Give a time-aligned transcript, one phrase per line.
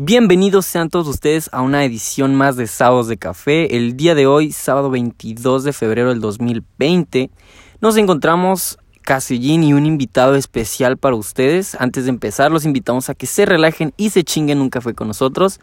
[0.00, 3.76] Bienvenidos sean todos ustedes a una edición más de Sábados de Café.
[3.76, 7.32] El día de hoy, sábado 22 de febrero del 2020,
[7.80, 11.76] nos encontramos Casillín y un invitado especial para ustedes.
[11.80, 15.08] Antes de empezar, los invitamos a que se relajen y se chinguen un café con
[15.08, 15.58] nosotros.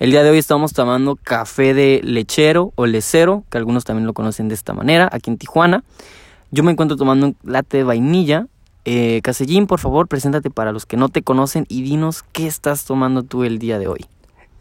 [0.00, 4.14] El día de hoy estamos tomando café de lechero o lecero, que algunos también lo
[4.14, 5.84] conocen de esta manera, aquí en Tijuana.
[6.50, 8.48] Yo me encuentro tomando un latte de vainilla
[8.86, 12.84] eh, Casellín, por favor, preséntate para los que no te conocen y dinos qué estás
[12.84, 14.06] tomando tú el día de hoy.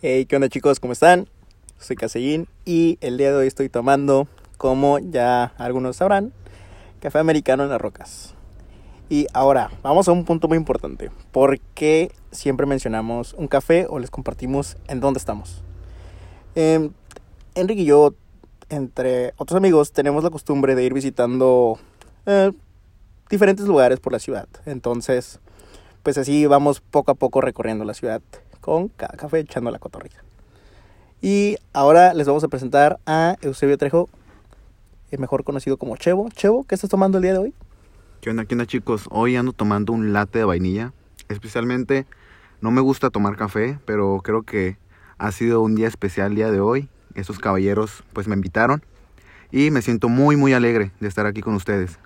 [0.01, 0.79] Hey, ¿qué onda chicos?
[0.79, 1.29] ¿Cómo están?
[1.77, 6.33] Soy Casellín y el día de hoy estoy tomando, como ya algunos sabrán,
[7.01, 8.33] café americano en las rocas.
[9.09, 11.11] Y ahora, vamos a un punto muy importante.
[11.31, 15.61] ¿Por qué siempre mencionamos un café o les compartimos en dónde estamos?
[16.55, 16.89] Eh,
[17.53, 18.15] Enrique y yo,
[18.69, 21.77] entre otros amigos, tenemos la costumbre de ir visitando
[22.25, 22.51] eh,
[23.29, 24.47] diferentes lugares por la ciudad.
[24.65, 25.39] Entonces,
[26.03, 28.21] pues así vamos poco a poco recorriendo la ciudad
[28.61, 30.23] con cada café echando la cotorrita.
[31.21, 34.09] Y ahora les vamos a presentar a Eusebio Trejo,
[35.17, 36.29] mejor conocido como Chevo.
[36.29, 37.53] Chevo, ¿qué estás tomando el día de hoy?
[38.21, 39.05] ¿Qué onda, qué onda chicos?
[39.11, 40.93] Hoy ando tomando un latte de vainilla.
[41.29, 42.05] Especialmente,
[42.61, 44.77] no me gusta tomar café, pero creo que
[45.17, 46.89] ha sido un día especial el día de hoy.
[47.13, 48.83] Estos caballeros pues me invitaron
[49.51, 51.97] y me siento muy muy alegre de estar aquí con ustedes.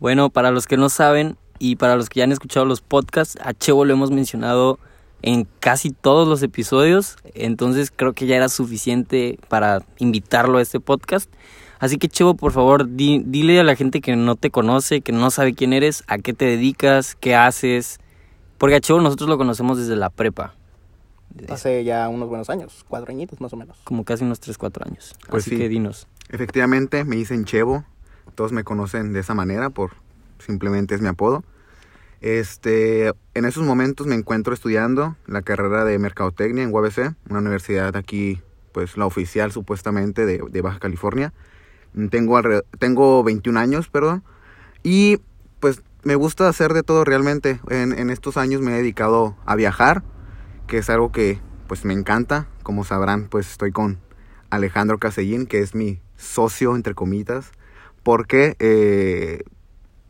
[0.00, 3.36] Bueno, para los que no saben y para los que ya han escuchado los podcasts,
[3.42, 4.78] a Chevo lo hemos mencionado
[5.22, 10.78] en casi todos los episodios, entonces creo que ya era suficiente para invitarlo a este
[10.78, 11.30] podcast.
[11.80, 15.30] Así que Chevo, por favor, dile a la gente que no te conoce, que no
[15.30, 17.98] sabe quién eres, a qué te dedicas, qué haces.
[18.58, 20.54] Porque a Chevo nosotros lo conocemos desde la prepa.
[21.48, 23.78] Hace ya unos buenos años, cuatro añitos más o menos.
[23.84, 25.14] Como casi unos tres, cuatro años.
[25.28, 26.08] Pues Así que dinos.
[26.30, 27.84] Efectivamente, me dicen Chevo,
[28.34, 29.92] todos me conocen de esa manera, por
[30.38, 31.44] simplemente es mi apodo.
[32.20, 37.96] Este, en esos momentos me encuentro estudiando la carrera de Mercadotecnia en UABC, una universidad
[37.96, 41.32] aquí, pues la oficial supuestamente de, de Baja California.
[42.10, 42.40] Tengo,
[42.78, 44.22] tengo 21 años, perdón,
[44.82, 45.18] y
[45.60, 47.60] pues me gusta hacer de todo realmente.
[47.68, 50.02] En, en estos años me he dedicado a viajar,
[50.66, 52.48] que es algo que pues me encanta.
[52.62, 53.98] Como sabrán, pues estoy con
[54.50, 57.52] Alejandro Casellín, que es mi socio, entre comitas
[58.08, 59.42] porque eh,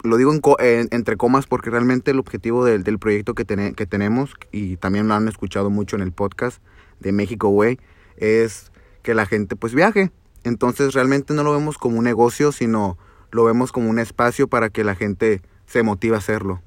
[0.05, 5.09] lo digo entre comas porque realmente el objetivo del, proyecto que, que tenemos, y también
[5.09, 6.63] lo han escuchado mucho en el podcast
[7.01, 7.81] de México Way,
[8.17, 8.71] es
[9.03, 10.13] que la gente pues viaje.
[10.45, 12.97] Entonces realmente no lo vemos como un negocio, sino
[13.33, 16.63] lo vemos como un espacio para que la gente se motive a hacerlo.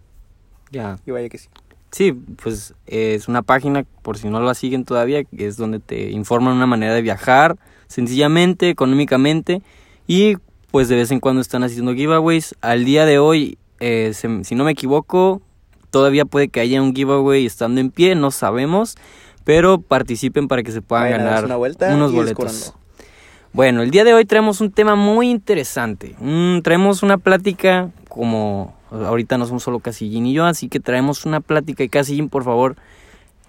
[0.69, 0.99] Ya.
[1.05, 1.47] Y vaya que sí.
[1.91, 6.57] Sí, pues es una página, por si no la siguen todavía, es donde te informan
[6.57, 9.61] una manera de viajar, sencillamente, económicamente,
[10.07, 10.35] y
[10.71, 12.55] pues de vez en cuando están haciendo giveaways.
[12.61, 15.41] Al día de hoy, eh, si no me equivoco,
[15.89, 18.95] todavía puede que haya un giveaway estando en pie, no sabemos,
[19.43, 22.73] pero participen para que se puedan ganar unos boletos.
[23.53, 26.15] Bueno, el día de hoy traemos un tema muy interesante.
[26.63, 31.41] traemos una plática como ahorita no somos solo Casillín y yo, así que traemos una
[31.41, 32.75] plática y Casillín, por favor,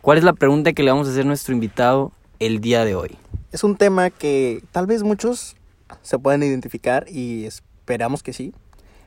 [0.01, 2.95] ¿cuál es la pregunta que le vamos a hacer a nuestro invitado el día de
[2.95, 3.17] hoy?
[3.53, 5.57] Es un tema que tal vez muchos
[6.03, 8.55] se pueden identificar y esperamos que sí,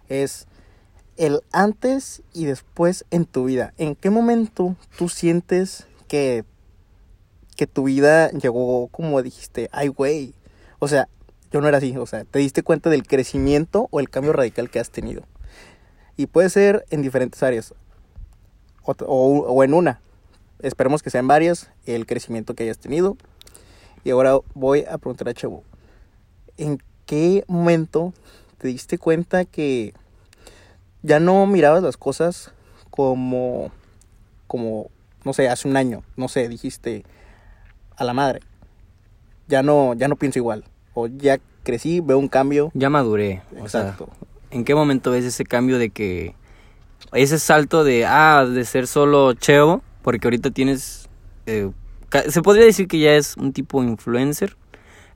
[0.10, 0.48] es
[1.18, 3.74] el antes y después en tu vida.
[3.78, 6.44] ¿En qué momento tú sientes que,
[7.56, 10.34] que tu vida llegó como dijiste, ay güey?
[10.80, 11.08] O sea,
[11.52, 14.70] yo no era así, o sea, te diste cuenta del crecimiento o el cambio radical
[14.70, 15.24] que has tenido.
[16.18, 17.74] Y puede ser en diferentes áreas
[18.84, 20.02] o, o en una.
[20.60, 23.18] Esperemos que sean varias el crecimiento que hayas tenido.
[24.04, 25.64] Y ahora voy a preguntar a Chevo,
[26.58, 28.14] ¿en qué momento
[28.58, 29.94] te diste cuenta que
[31.04, 32.52] ya no mirabas las cosas
[32.90, 33.72] como,
[34.48, 34.90] como,
[35.24, 37.04] no sé, hace un año, no sé, dijiste
[37.98, 38.40] a la madre,
[39.48, 40.64] ya no, ya no pienso igual,
[40.94, 42.72] o ya crecí, veo un cambio.
[42.74, 44.10] Ya maduré, Exacto.
[44.52, 46.36] ¿en qué momento ves ese cambio de que,
[47.14, 51.10] ese salto de, ah, de ser solo Cheo, porque ahorita tienes,
[51.46, 51.70] eh,
[52.30, 54.56] se podría decir que ya es un tipo influencer,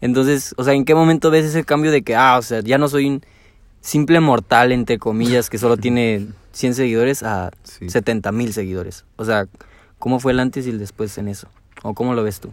[0.01, 2.77] entonces, o sea, ¿en qué momento ves ese cambio de que, ah, o sea, ya
[2.77, 3.21] no soy un
[3.81, 9.05] simple mortal, entre comillas, que solo tiene 100 seguidores a 70 mil seguidores?
[9.17, 9.47] O sea,
[9.97, 11.49] ¿cómo fue el antes y el después en eso?
[11.83, 12.51] ¿O cómo lo ves tú?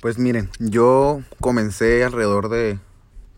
[0.00, 2.78] Pues miren, yo comencé alrededor de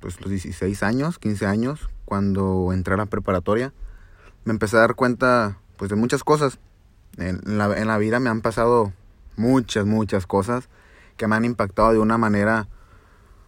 [0.00, 3.72] pues, los 16 años, 15 años, cuando entré a la preparatoria.
[4.44, 6.58] Me empecé a dar cuenta pues de muchas cosas.
[7.16, 8.92] En la, en la vida me han pasado
[9.36, 10.68] muchas, muchas cosas
[11.16, 12.68] que me han impactado de una manera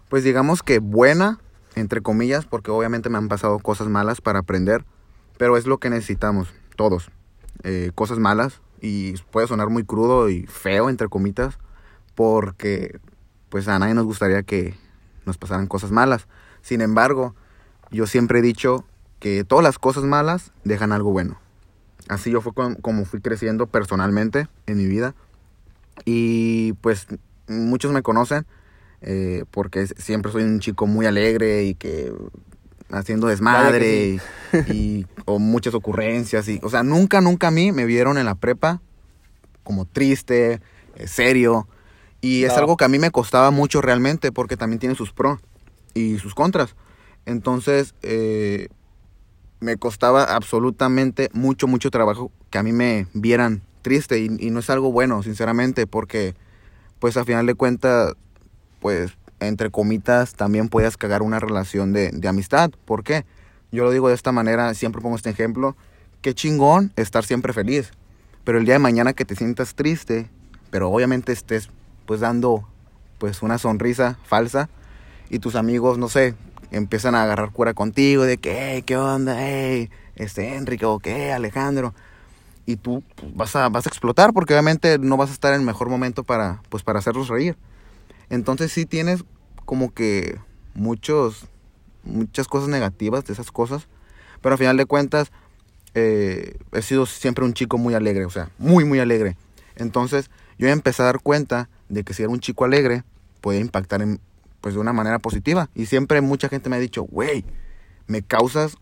[0.09, 1.39] pues digamos que buena,
[1.75, 4.85] entre comillas, porque obviamente me han pasado cosas malas para aprender,
[5.39, 7.11] pero es lo que necesitamos, todos.
[7.63, 11.59] Eh, cosas malas, y puede sonar muy crudo y feo, entre comitas,
[12.15, 12.99] porque
[13.49, 14.75] pues a nadie nos gustaría que
[15.25, 16.27] nos pasaran cosas malas.
[16.63, 17.35] Sin embargo,
[17.91, 18.85] yo siempre he dicho
[19.19, 21.39] que todas las cosas malas dejan algo bueno.
[22.09, 25.15] Así yo fue com- como fui creciendo personalmente en mi vida.
[26.05, 27.07] Y pues
[27.49, 28.47] muchos me conocen
[29.03, 32.13] eh, porque siempre soy un chico muy alegre y que
[32.91, 34.21] haciendo desmadre
[34.67, 36.49] y, y- o muchas ocurrencias.
[36.49, 38.81] Y, o sea, nunca, nunca a mí me vieron en la prepa
[39.65, 40.61] como triste,
[40.97, 41.67] eh, serio.
[42.21, 45.41] Y es algo que a mí me costaba mucho realmente porque también tiene sus pros
[45.95, 46.75] y sus contras.
[47.27, 48.69] Entonces, eh,
[49.61, 54.61] me costaba absolutamente mucho, mucho trabajo que a mí me vieran triste y, y no
[54.61, 56.35] es algo bueno, sinceramente, porque
[56.99, 58.15] pues a final de cuentas,
[58.81, 62.71] pues entre comitas también puedes cagar una relación de, de amistad.
[62.85, 63.25] ¿Por qué?
[63.73, 65.77] Yo lo digo de esta manera, siempre pongo este ejemplo,
[66.23, 67.91] qué chingón estar siempre feliz,
[68.45, 70.31] pero el día de mañana que te sientas triste,
[70.71, 71.71] pero obviamente estés
[72.07, 72.67] pues dando
[73.19, 74.69] pues una sonrisa falsa
[75.31, 76.35] y tus amigos, no sé,
[76.71, 79.37] empiezan a agarrar cura contigo de que, hey, ¿qué onda?
[79.39, 81.95] Hey, este Enrique o qué, Alejandro.
[82.65, 85.61] Y tú pues, vas, a, vas a explotar porque obviamente no vas a estar en
[85.61, 87.57] el mejor momento para, pues, para hacerlos reír.
[88.31, 89.25] Entonces sí tienes
[89.65, 90.39] como que
[90.75, 91.47] muchos,
[92.05, 93.89] muchas cosas negativas de esas cosas,
[94.41, 95.33] pero al final de cuentas
[95.95, 99.37] eh, he sido siempre un chico muy alegre, o sea, muy, muy alegre.
[99.77, 103.05] Entonces yo empecé a dar cuenta de que si era un chico alegre,
[103.41, 104.21] podía impactar en,
[104.61, 105.71] pues de una manera positiva.
[105.75, 107.45] Y siempre mucha gente me ha dicho, güey,
[108.07, 108.77] me causas,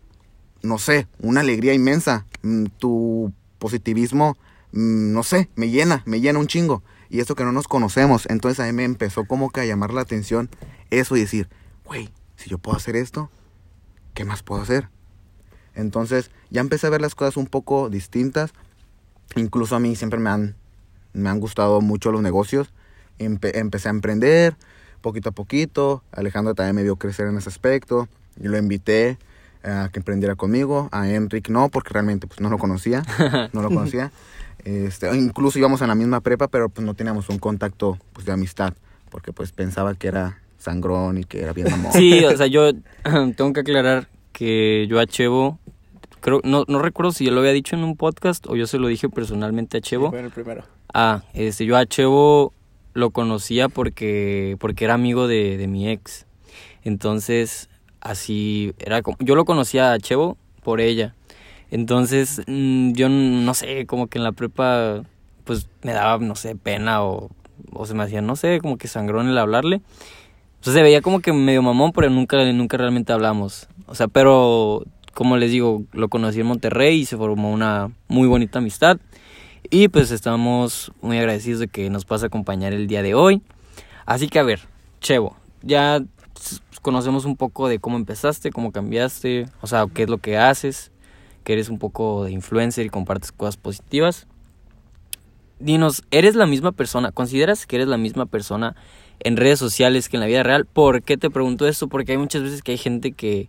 [0.62, 2.26] no sé, una alegría inmensa.
[2.42, 4.36] Mm, Tu positivismo,
[4.72, 6.82] mm, no sé, me llena, me llena un chingo.
[7.14, 8.26] Y eso que no nos conocemos.
[8.28, 10.50] Entonces a mí me empezó como que a llamar la atención
[10.90, 11.48] eso y decir,
[11.84, 13.30] güey, si yo puedo hacer esto,
[14.14, 14.88] ¿qué más puedo hacer?
[15.76, 18.52] Entonces ya empecé a ver las cosas un poco distintas.
[19.36, 20.56] Incluso a mí siempre me han,
[21.12, 22.72] me han gustado mucho los negocios.
[23.20, 24.56] Empe- empecé a emprender
[25.00, 26.02] poquito a poquito.
[26.10, 28.08] Alejandro también me vio crecer en ese aspecto.
[28.36, 29.18] Yo lo invité
[29.62, 30.88] a que emprendiera conmigo.
[30.90, 33.04] A Enric no, porque realmente pues, no lo conocía.
[33.52, 34.10] No lo conocía.
[34.64, 38.32] Este, incluso íbamos en la misma prepa, pero pues no teníamos un contacto pues, de
[38.32, 38.74] amistad.
[39.10, 41.92] Porque pues pensaba que era sangrón y que era bien amor.
[41.92, 42.72] Sí, o sea, yo
[43.36, 45.58] tengo que aclarar que yo a Chevo,
[46.20, 48.78] creo, no, no recuerdo si yo lo había dicho en un podcast o yo se
[48.78, 50.10] lo dije personalmente a Chevo.
[50.10, 50.64] Fue el primero.
[50.92, 52.52] Ah, este, yo a Chevo
[52.94, 56.26] lo conocía porque, porque era amigo de, de mi ex.
[56.82, 57.68] Entonces,
[58.00, 61.14] así, era como, yo lo conocía a Chevo por ella.
[61.74, 65.02] Entonces, mm, yo no sé, como que en la prepa,
[65.42, 67.30] pues me daba, no sé, pena o,
[67.72, 69.82] o se me hacía, no sé, como que sangrón el hablarle.
[70.60, 73.66] O sea, se veía como que medio mamón, pero nunca, nunca realmente hablamos.
[73.88, 74.84] O sea, pero
[75.14, 79.00] como les digo, lo conocí en Monterrey y se formó una muy bonita amistad.
[79.68, 83.42] Y pues estamos muy agradecidos de que nos pase a acompañar el día de hoy.
[84.06, 84.60] Así que a ver,
[85.00, 86.04] Chevo, ya
[86.82, 90.92] conocemos un poco de cómo empezaste, cómo cambiaste, o sea, qué es lo que haces,
[91.44, 94.26] que eres un poco de influencer y compartes cosas positivas.
[95.60, 97.12] Dinos, ¿eres la misma persona?
[97.12, 98.74] ¿Consideras que eres la misma persona
[99.20, 100.66] en redes sociales que en la vida real?
[100.66, 101.88] ¿Por qué te pregunto esto?
[101.88, 103.48] Porque hay muchas veces que hay gente que,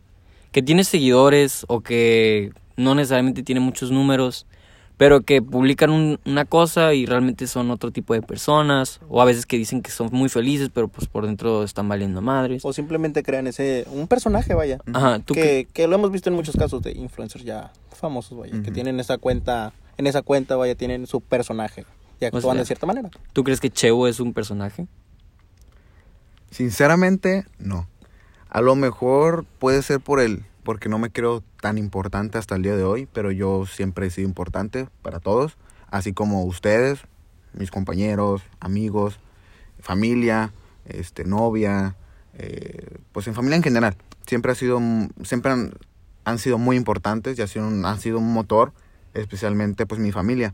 [0.52, 4.46] que tiene seguidores o que no necesariamente tiene muchos números,
[4.98, 9.26] pero que publican un- una cosa y realmente son otro tipo de personas, o a
[9.26, 12.64] veces que dicen que son muy felices, pero pues por dentro están valiendo madres.
[12.64, 14.80] O simplemente crean ese, un personaje, vaya.
[14.94, 18.62] Ajá, ¿tú Que, que lo hemos visto en muchos casos de influencers ya famosos, vaya.
[18.64, 21.86] Que tienen esa cuenta, en esa cuenta, vaya, tienen su personaje.
[22.22, 23.10] Y actúan sea, de cierta manera.
[23.34, 24.88] ¿Tú crees que Chevo es un personaje?
[26.52, 27.88] Sinceramente, no.
[28.50, 32.64] A lo mejor puede ser por el, porque no me creo tan importante hasta el
[32.64, 35.58] día de hoy, pero yo siempre he sido importante para todos,
[35.90, 37.00] así como ustedes,
[37.54, 39.20] mis compañeros, amigos,
[39.80, 40.52] familia,
[40.86, 41.96] este, novia,
[42.34, 43.96] eh, pues en familia en general.
[44.28, 44.82] Siempre ha sido,
[45.24, 45.74] siempre han,
[46.26, 48.74] han sido muy importantes y sido un- han sido un motor,
[49.14, 50.54] especialmente pues mi familia.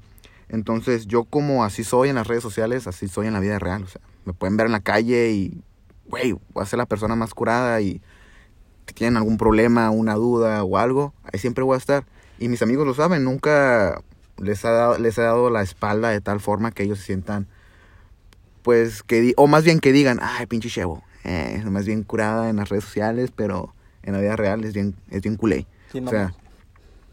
[0.49, 3.83] Entonces yo como así soy en las redes sociales, así soy en la vida real.
[3.83, 5.63] O sea, me pueden ver en la calle y,
[6.07, 8.01] güey, voy a ser la persona más curada y
[8.85, 12.05] tienen algún problema, una duda o algo, ahí siempre voy a estar.
[12.39, 14.01] Y mis amigos lo saben, nunca
[14.37, 17.47] les, ha dado, les he dado la espalda de tal forma que ellos se sientan,
[18.63, 22.57] pues, que o más bien que digan, ay, pinche chevo, eh, más bien curada en
[22.57, 23.73] las redes sociales, pero
[24.03, 25.67] en la vida real es bien, es bien culé.
[25.91, 26.33] Sí, no, o sea,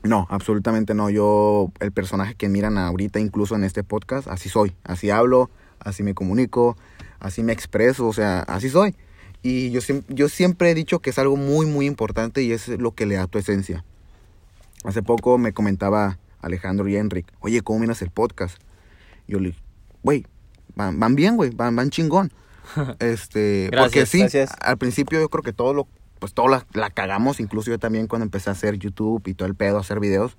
[0.02, 1.10] no, absolutamente no.
[1.10, 4.74] Yo, el personaje que miran ahorita, incluso en este podcast, así soy.
[4.84, 6.76] Así hablo, así me comunico,
[7.20, 8.94] así me expreso, o sea, así soy.
[9.42, 12.94] Y yo, yo siempre he dicho que es algo muy, muy importante y es lo
[12.94, 13.84] que le da tu esencia.
[14.84, 18.58] Hace poco me comentaba Alejandro y Enric, oye, ¿cómo miras el podcast?
[19.26, 19.62] Yo le dije,
[20.02, 20.26] güey,
[20.74, 22.32] van, van bien, güey, van, van chingón.
[22.98, 24.52] Este, Gracias, porque sí, gracias.
[24.60, 28.06] al principio yo creo que todo lo, pues todo la, la cagamos, incluso yo también
[28.06, 30.36] cuando empecé a hacer YouTube y todo el pedo, a hacer videos,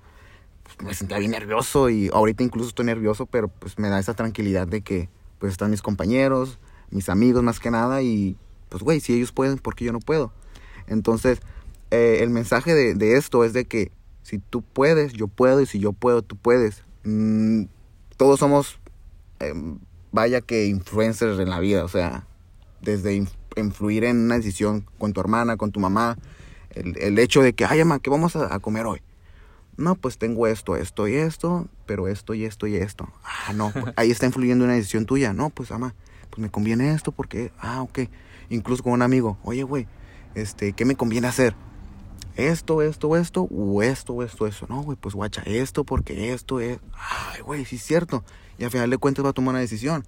[0.62, 4.14] pues me sentía bien nervioso y ahorita incluso estoy nervioso, pero pues me da esa
[4.14, 6.58] tranquilidad de que pues están mis compañeros,
[6.90, 8.36] mis amigos más que nada y
[8.70, 10.32] pues güey, si ellos pueden, ¿por qué yo no puedo?
[10.86, 11.40] Entonces,
[11.90, 15.66] eh, el mensaje de, de esto es de que si tú puedes, yo puedo y
[15.66, 16.84] si yo puedo, tú puedes.
[17.04, 17.64] Mm,
[18.16, 18.78] todos somos,
[19.40, 19.52] eh,
[20.12, 22.26] vaya que influencers en la vida, o sea,
[22.80, 26.16] desde inf- influir en una decisión con tu hermana, con tu mamá,
[26.70, 29.00] el, el hecho de que, ay, mamá, ¿qué vamos a, a comer hoy?
[29.76, 33.08] No, pues tengo esto, esto y esto, pero esto y esto y esto.
[33.24, 35.32] Ah, no, pues, ahí está influyendo una decisión tuya.
[35.32, 35.94] No, pues, ama,
[36.28, 38.00] pues me conviene esto porque, ah, ok.
[38.50, 39.86] Incluso con un amigo, oye, güey,
[40.34, 41.54] este, ¿qué me conviene hacer?
[42.36, 44.66] Esto, esto, esto, o esto, esto, eso.
[44.68, 46.78] No, güey, pues guacha, esto porque esto es.
[46.94, 48.24] Ay, güey, sí es cierto.
[48.58, 50.04] Y al final de cuentas va a tomar una decisión.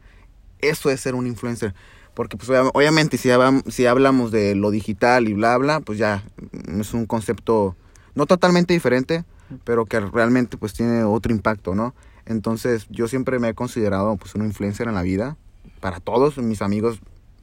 [0.61, 1.75] Eso es ser un influencer.
[2.15, 3.31] Porque, pues, obvia- obviamente, si,
[3.69, 6.23] si hablamos de lo digital y bla, bla, pues ya
[6.69, 7.75] mm, es un concepto
[8.15, 9.25] no totalmente diferente,
[9.65, 11.95] pero que realmente, pues, tiene otro impacto, ¿no?
[12.27, 15.37] Entonces, yo siempre me he considerado, pues, un influencer en la vida.
[15.81, 17.01] Para todos mis amigos,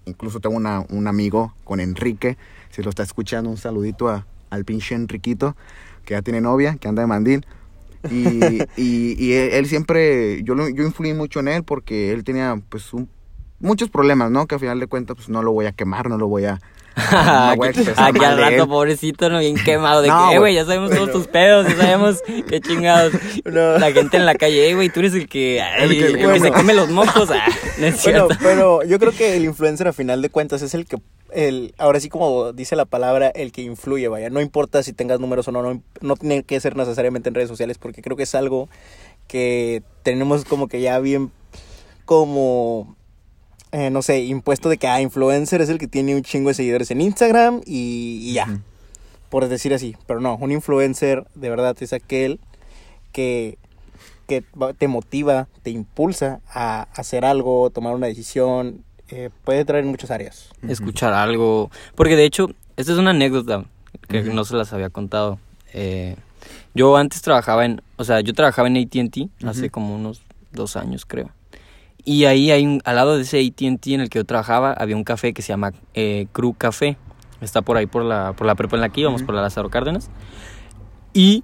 [0.10, 2.38] incluso tengo una, un amigo con Enrique,
[2.70, 5.56] si lo está escuchando, un saludito a, al pinche Enriquito,
[6.06, 7.46] que ya tiene novia, que anda de mandil.
[8.10, 12.60] Y, y, y él, él siempre, yo, yo influí mucho en él porque él tenía
[12.70, 13.10] pues un-
[13.60, 14.48] muchos problemas, ¿no?
[14.48, 16.60] Que al final de cuentas pues no lo voy a quemar, no lo voy a...
[17.12, 20.02] no voy a expresar Aquí al rato, pobrecito, no bien quemado.
[20.02, 20.56] De No, que, eh, güey.
[20.56, 23.14] ya sabemos todos tus pedos, ya sabemos qué chingados.
[23.46, 23.78] No.
[23.80, 26.18] La gente en la calle, eh, güey, tú eres el que, ay, El que- el
[26.18, 26.44] que bueno.
[26.46, 27.30] se come los mocos.
[27.40, 27.46] Ah,
[27.80, 28.44] no es Bueno, cierto.
[28.44, 30.98] pero yo creo que el influencer a final de cuentas es el que,
[31.32, 34.30] el, ahora sí como dice la palabra, el que influye, vaya.
[34.30, 37.48] No importa si tengas números o no, no, no tiene que ser necesariamente en redes
[37.50, 38.68] sociales porque creo que es algo
[39.28, 41.32] que tenemos como que ya bien
[42.06, 42.96] como,
[43.72, 46.54] eh, no sé, impuesto de que ah, influencer es el que tiene un chingo de
[46.56, 48.62] seguidores en Instagram y, y ya,
[49.30, 49.96] por decir así.
[50.08, 52.40] Pero no, un influencer de verdad es aquel
[53.12, 53.58] que
[54.28, 59.86] que va- te motiva, te impulsa a hacer algo, tomar una decisión, eh, puede traer
[59.86, 60.50] en muchas áreas.
[60.68, 61.72] escuchar algo.
[61.96, 62.48] Porque de hecho,
[62.78, 63.66] esta es una anécdota
[64.08, 65.40] que no se las había contado.
[65.74, 66.16] Eh,
[66.76, 70.22] yo antes trabajaba en, o sea, yo trabajaba en ATT hace como unos
[70.52, 71.32] dos años, creo.
[72.06, 74.96] Y ahí hay un- al lado de ese ATT en el que yo trabajaba, había
[74.96, 76.98] un café que se llama eh, Cru Café.
[77.42, 79.28] Está por ahí por la, por la prepa en la que íbamos, Ujú.
[79.28, 80.10] por la Lázaro Cárdenas.
[81.14, 81.44] Y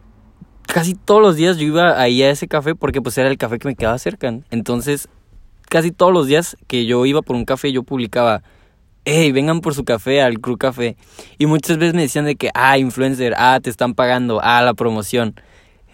[0.68, 3.60] casi todos los días yo iba ahí a ese café porque pues era el café
[3.60, 4.34] que me quedaba cerca.
[4.52, 5.08] Entonces,
[5.70, 8.44] casi todos los días que yo iba por un café, yo publicaba,
[9.06, 10.96] hey, vengan por su café al Crew Café.
[11.38, 14.74] Y muchas veces me decían de que, ah, influencer, ah, te están pagando, ah, la
[14.74, 15.36] promoción.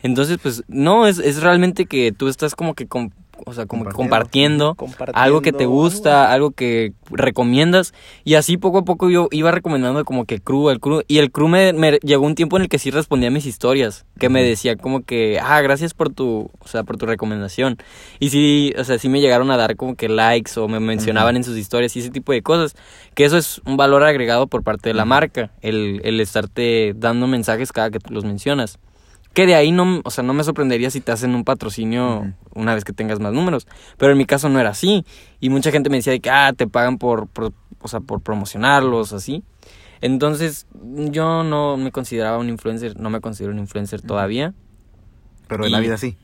[0.03, 3.12] Entonces, pues, no, es, es realmente que tú estás como que, com-
[3.45, 7.93] o sea, como que compartiendo, Compartiendo algo que te gusta, algo que recomiendas.
[8.24, 11.03] Y así poco a poco yo iba recomendando como que Crew, el Crew.
[11.07, 13.45] Y el Crew me, me llegó un tiempo en el que sí respondía a mis
[13.45, 14.05] historias.
[14.19, 17.77] Que me decía como que, ah, gracias por tu, o sea, por tu recomendación.
[18.19, 21.36] Y sí, o sea, sí me llegaron a dar como que likes o me mencionaban
[21.36, 22.75] en sus historias y ese tipo de cosas.
[23.15, 27.27] Que eso es un valor agregado por parte de la marca, el, el estarte dando
[27.27, 28.79] mensajes cada que los mencionas.
[29.33, 32.75] Que de ahí no, o sea, no me sorprendería si te hacen un patrocinio una
[32.75, 33.65] vez que tengas más números.
[33.97, 35.05] Pero en mi caso no era así.
[35.39, 38.19] Y mucha gente me decía de que, ah, te pagan por, por, o sea, por
[38.21, 39.43] promocionarlos, así.
[40.01, 44.53] Entonces, yo no me consideraba un influencer, no me considero un influencer todavía.
[45.47, 46.17] Pero en la vida sí.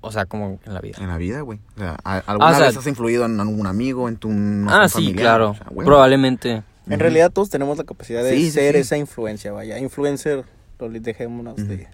[0.00, 0.96] O sea, como en la vida.
[1.00, 1.58] En la vida, güey.
[1.76, 4.30] O sea, ¿a- ¿alguna Ah, o sea- vez has influido en algún amigo, en tu
[4.30, 5.16] no sé, ah, sí, familiar?
[5.20, 5.50] claro.
[5.50, 5.84] O sea, güey.
[5.84, 6.62] Probablemente.
[6.88, 8.80] En realidad todos tenemos la capacidad de Sí, ser sí.
[8.80, 9.78] esa influencia, vaya.
[9.78, 10.44] Influencer,
[10.78, 11.88] lo dejémonos de...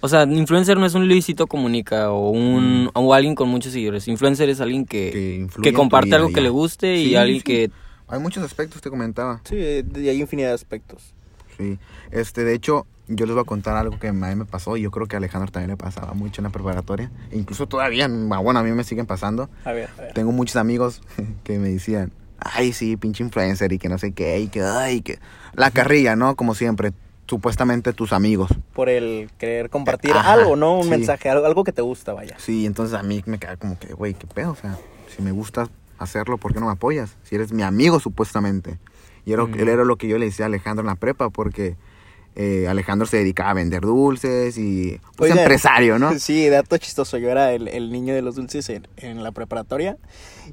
[0.00, 4.06] O sea, influencer no es un Luisito Comunica o un o alguien con muchos seguidores.
[4.08, 7.44] Influencer es alguien que, Que comparte vida algo que le guste y alguien sí.
[7.44, 7.70] que...
[8.08, 9.40] Hay muchos aspectos, te comentaba.
[9.44, 11.14] Sí, y hay infinidad de aspectos.
[11.56, 11.78] Sí.
[12.10, 14.82] Este, de hecho, yo les voy a contar algo que a mí me pasó y
[14.82, 17.10] yo creo que a Alejandro también le pasaba mucho en la preparatoria.
[17.30, 19.50] E incluso todavía, ah, bueno, a mí me siguen pasando.
[19.64, 20.12] A ver, a ver.
[20.14, 21.02] Tengo muchos amigos
[21.44, 25.00] que me decían, ay, sí, pinche influencer y que no sé qué, y que, ay,
[25.00, 25.18] que...
[25.54, 26.34] La carrilla, ¿no?
[26.34, 26.92] Como siempre,
[27.26, 28.50] supuestamente tus amigos.
[28.72, 30.76] Por el querer compartir Ajá, algo, ¿no?
[30.78, 30.90] Un sí.
[30.90, 32.36] mensaje, algo, algo que te gusta, vaya.
[32.38, 34.78] Sí, entonces a mí me queda como que, güey, qué pedo, o sea,
[35.14, 37.16] si me gusta hacerlo, ¿por qué no me apoyas?
[37.22, 38.78] Si eres mi amigo, supuestamente.
[39.24, 41.76] Y era, él era lo que yo le decía a Alejandro en la prepa, porque
[42.36, 45.42] eh, Alejandro se dedicaba a vender dulces y, pues, Oiga.
[45.42, 46.12] empresario, ¿no?
[46.18, 47.16] Sí, dato chistoso.
[47.16, 49.96] Yo era el, el niño de los dulces en, en la preparatoria.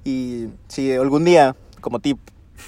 [0.05, 2.17] Y si algún día, como tip,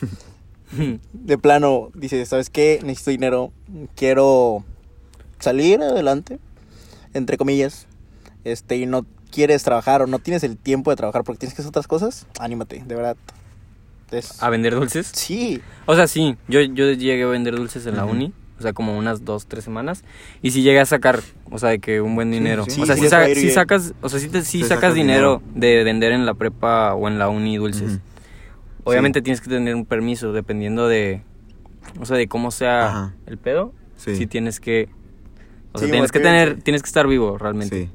[1.13, 2.79] de plano, dices, ¿sabes qué?
[2.83, 3.51] Necesito dinero.
[3.95, 4.63] Quiero
[5.39, 6.39] salir adelante,
[7.13, 7.87] entre comillas.
[8.43, 11.61] Este, y no quieres trabajar o no tienes el tiempo de trabajar porque tienes que
[11.61, 13.17] hacer otras cosas, anímate, de verdad.
[14.11, 15.09] Es- ¿A vender dulces?
[15.13, 18.73] Sí, O sea, sí, yo, yo llegué a vender dulces en la uni, o sea,
[18.73, 20.03] como unas dos, tres semanas,
[20.43, 22.65] y sí llegué a sacar, o sea, de que un buen dinero.
[22.65, 23.53] sí, o sea, sí sí, les va a sa- ir sí bien.
[23.55, 27.07] sacas, o sea, sí, te, Sí sacas sacas dinero de vender en la prepa o
[27.07, 27.99] en la uni dulces.
[28.83, 31.21] Obviamente tienes que tener un permiso dependiendo de,
[31.99, 33.13] o sea, de cómo sea Ajá.
[33.25, 33.73] el pedo.
[33.97, 34.15] Sí.
[34.15, 34.89] Sí, tienes que,
[35.71, 37.85] o sea, Sí, tienes que tener, tienes que estar vivo realmente.
[37.85, 37.89] Sí.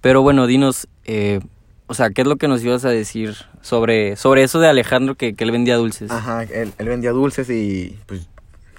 [0.00, 1.40] Pero bueno, dinos, eh,
[1.86, 5.14] o sea, ¿qué es lo que nos ibas a decir sobre, sobre eso de Alejandro
[5.14, 6.10] que, que él vendía dulces?
[6.10, 8.28] Ajá, él, él vendía dulces y pues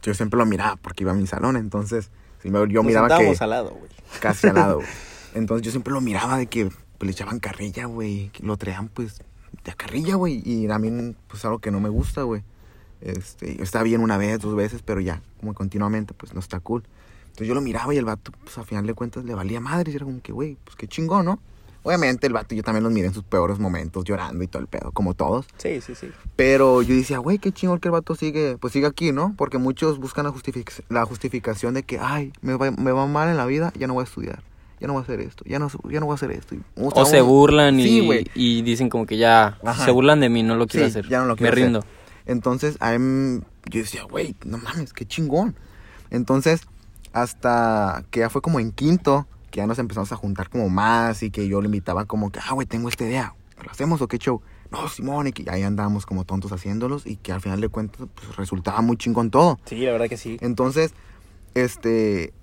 [0.01, 2.09] yo siempre lo miraba porque iba a mi salón, entonces
[2.43, 3.91] yo nos miraba que al lado, güey.
[4.19, 4.75] casi al lado.
[4.77, 4.88] güey.
[5.33, 9.21] Entonces yo siempre lo miraba de que pues, le echaban carrilla, güey, lo traían pues
[9.63, 12.44] de carrilla, güey, y a mí pues algo que no me gusta, güey.
[13.01, 16.84] Este, está bien una vez, dos veces, pero ya, como continuamente, pues no está cool.
[17.24, 19.91] Entonces yo lo miraba y el vato, pues a final de cuentas le valía madre,
[19.91, 21.39] y era como que, güey, pues qué chingón, ¿no?
[21.84, 24.68] Obviamente el vato yo también los miré en sus peores momentos, llorando y todo el
[24.68, 25.48] pedo, como todos.
[25.58, 26.12] Sí, sí, sí.
[26.36, 29.34] Pero yo decía, güey, qué chingón que el vato sigue, pues sigue aquí, ¿no?
[29.36, 33.30] Porque muchos buscan la, justific- la justificación de que, ay, me va, me va mal
[33.30, 34.44] en la vida, ya no voy a estudiar,
[34.81, 36.55] ya no voy a hacer esto, ya no, ya no voy a hacer esto.
[36.55, 38.25] Y, O sea, se burlan y, Sí, güey.
[38.35, 39.85] y dicen como que ya Ajá.
[39.85, 41.07] se burlan de mí, no lo quiero Sí, hacer.
[41.07, 41.63] ya no lo quiero Me hacer.
[41.65, 41.85] rindo.
[42.25, 45.55] Entonces, a mí, yo decía, güey, no mames, qué chingón.
[46.09, 46.61] Entonces,
[47.13, 51.23] hasta que ya fue como en quinto, que ya nos empezamos a juntar como más
[51.23, 53.33] y que yo le invitaba como que, ah, güey, tengo esta idea,
[53.63, 54.41] ¿lo hacemos o qué show?
[54.71, 58.07] No, Simón, y que ahí andábamos como tontos haciéndolos y que al final de cuentas,
[58.15, 59.59] pues resultaba muy chingón todo.
[59.65, 60.38] Sí, la verdad que sí.
[60.39, 60.93] Entonces,
[61.53, 62.33] este,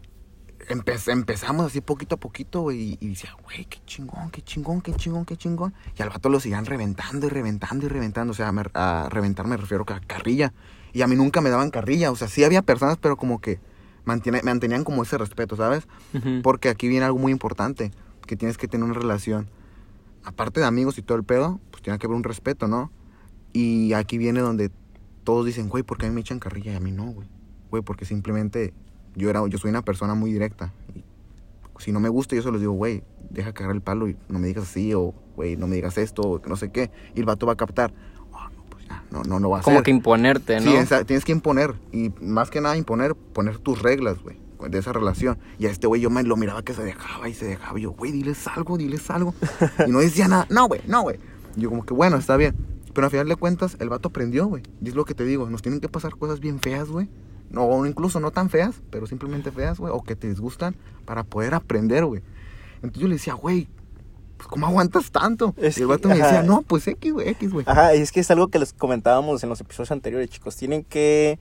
[0.69, 4.81] empe- empezamos así poquito a poquito, güey, y, y decía, güey, qué chingón, qué chingón,
[4.81, 5.75] qué chingón, qué chingón.
[5.99, 8.31] Y al vato lo sigan reventando y reventando y reventando.
[8.33, 10.53] O sea, me- a reventar me refiero a carrilla.
[10.93, 12.11] Y a mí nunca me daban carrilla.
[12.11, 13.61] O sea, sí había personas, pero como que
[14.05, 15.87] mantiene- mantenían como ese respeto, ¿sabes?
[16.43, 17.91] Porque aquí viene algo muy importante,
[18.27, 19.49] que tienes que tener una relación.
[20.25, 22.91] Aparte de amigos y todo el pedo, pues tiene que haber un respeto, ¿no?
[23.53, 24.71] Y aquí viene donde
[25.25, 27.29] todos dicen, güey, ¿por qué a mí me echan carrilla y a mí no, güey?
[27.71, 28.73] Güey, porque simplemente
[29.19, 30.73] yo era, yo soy una persona muy directa.
[30.95, 31.05] Y
[31.79, 34.39] si no me gusta, yo solo les digo, güey, deja cagar el palo y no
[34.39, 36.91] me digas así, o güey, no me digas esto, o no sé qué.
[37.15, 37.93] Y el vato va a captar.
[38.33, 40.63] "Ah, no, pues ya, no, no, no va a Como que imponerte, ¿no?
[40.71, 41.75] Sí, esa- tienes que imponer.
[41.93, 44.37] Y más que nada imponer, poner tus reglas, güey,
[44.69, 45.39] de esa relación.
[45.59, 47.79] Y a este güey yo me lo miraba que se dejaba y se dejaba.
[47.79, 49.35] Y yo, güey, diles algo, diles algo.
[49.87, 50.47] Y no decía nada.
[50.51, 51.19] No, güey, no, güey.
[51.57, 52.57] Yo como que, bueno, está bien.
[52.95, 54.63] Pero al final de cuentas, el vato aprendió, güey.
[54.83, 57.09] Y es lo que te digo, nos tienen que pasar cosas bien feas, güey.
[57.51, 59.93] No, o incluso no tan feas, pero simplemente feas, güey.
[59.95, 62.23] O que te disgustan para poder aprender, güey.
[62.77, 63.69] Entonces yo le decía, güey,
[64.37, 65.55] pues ¿cómo aguantas tanto?
[65.57, 66.27] Es y el que, vato me ajá.
[66.27, 67.65] decía, no, pues X, güey, X, güey.
[67.69, 70.57] Ajá, y es que es algo que les comentábamos en los episodios anteriores, chicos.
[70.57, 71.39] Tienen que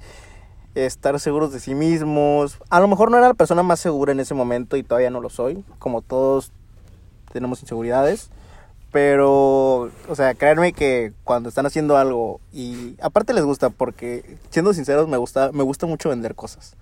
[0.76, 2.58] estar seguros de sí mismos.
[2.70, 5.22] A lo mejor no era la persona más segura en ese momento y todavía no
[5.22, 5.64] lo soy.
[5.80, 6.52] Como todos
[7.32, 8.30] tenemos inseguridades.
[8.92, 14.74] Pero, o sea, créanme que cuando están haciendo algo y aparte les gusta porque, siendo
[14.74, 16.76] sinceros, me gusta, me gusta mucho vender cosas.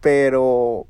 [0.00, 0.86] Pero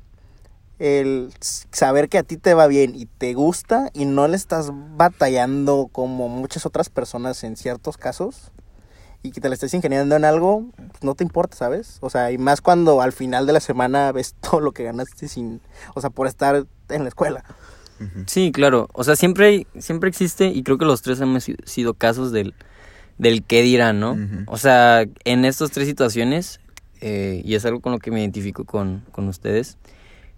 [0.79, 1.31] el
[1.69, 5.89] saber que a ti te va bien y te gusta y no le estás batallando
[5.91, 8.51] como muchas otras personas en ciertos casos
[9.21, 11.97] y que te la estés ingeniando en algo, pues, no te importa, ¿sabes?
[12.01, 15.27] O sea, y más cuando al final de la semana ves todo lo que ganaste
[15.27, 15.61] sin,
[15.93, 17.43] o sea, por estar en la escuela.
[18.27, 18.87] Sí, claro.
[18.93, 22.53] O sea, siempre, siempre existe, y creo que los tres hemos si- sido casos del,
[23.17, 24.17] del qué dirán, ¿no?
[24.47, 26.59] O sea, en estas tres situaciones,
[27.01, 29.77] eh, y es algo con lo que me identifico con, con ustedes,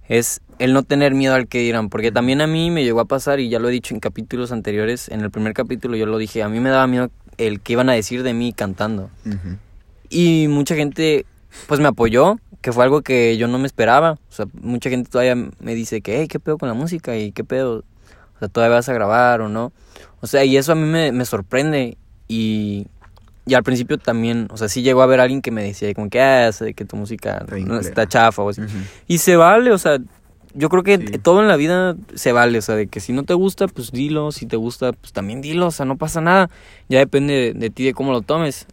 [0.10, 1.90] es el no tener miedo al qué dirán.
[1.90, 4.52] Porque también a mí me llegó a pasar, y ya lo he dicho en capítulos
[4.52, 7.74] anteriores, en el primer capítulo yo lo dije, a mí me daba miedo el que
[7.74, 9.10] iban a decir de mí cantando.
[10.10, 11.26] Y mucha gente,
[11.68, 14.14] pues me apoyó, que fue algo que yo no me esperaba.
[14.14, 17.16] O sea, mucha gente todavía me dice que, hey, ¿qué pedo con la música?
[17.18, 17.84] ¿Y qué pedo?
[18.36, 19.72] O sea, ¿todavía vas a grabar o no?
[20.22, 21.98] O sea, y eso a mí me, me sorprende.
[22.30, 22.88] Y,
[23.46, 26.10] y al principio también, o sea, sí llegó a haber alguien que me decía como
[26.10, 27.46] que, ah, sé que tu música
[27.82, 28.62] Está no chafa o así.
[29.08, 29.98] Y se vale, o sea,
[30.54, 31.18] yo creo que Sí.
[31.22, 33.92] todo en la vida se vale, o sea, de que si no te gusta, pues
[33.92, 36.50] dilo, si te gusta, pues también dilo, o sea, no pasa nada,
[36.88, 38.68] ya depende de, de ti, de cómo lo tomes.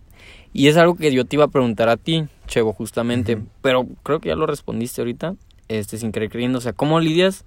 [0.53, 4.20] Y es algo que yo te iba a preguntar a ti, Chevo, justamente, pero creo
[4.20, 5.36] que ya lo respondiste ahorita,
[5.68, 7.44] este, sin querer creyendo, o sea, ¿cómo lidias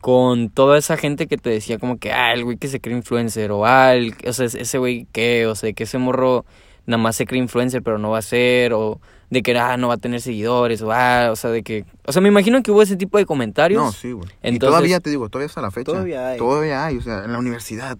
[0.00, 2.96] con toda esa gente que te decía como que, ah, el güey que se cree
[2.96, 6.44] influencer, o ah, el- o sea, ese güey que, o sea, que ese morro
[6.86, 9.88] nada más se cree influencer pero no va a ser, o de que, ah, no
[9.88, 12.70] va a tener seguidores, o ah, o sea, de que, o sea, me imagino que
[12.72, 13.82] hubo ese tipo de comentarios.
[13.82, 14.28] No, sí, güey.
[14.42, 15.92] y todavía te digo, todavía hasta la fecha.
[15.92, 16.38] Todavía hay.
[16.38, 17.96] Todavía hay, o sea, en la universidad.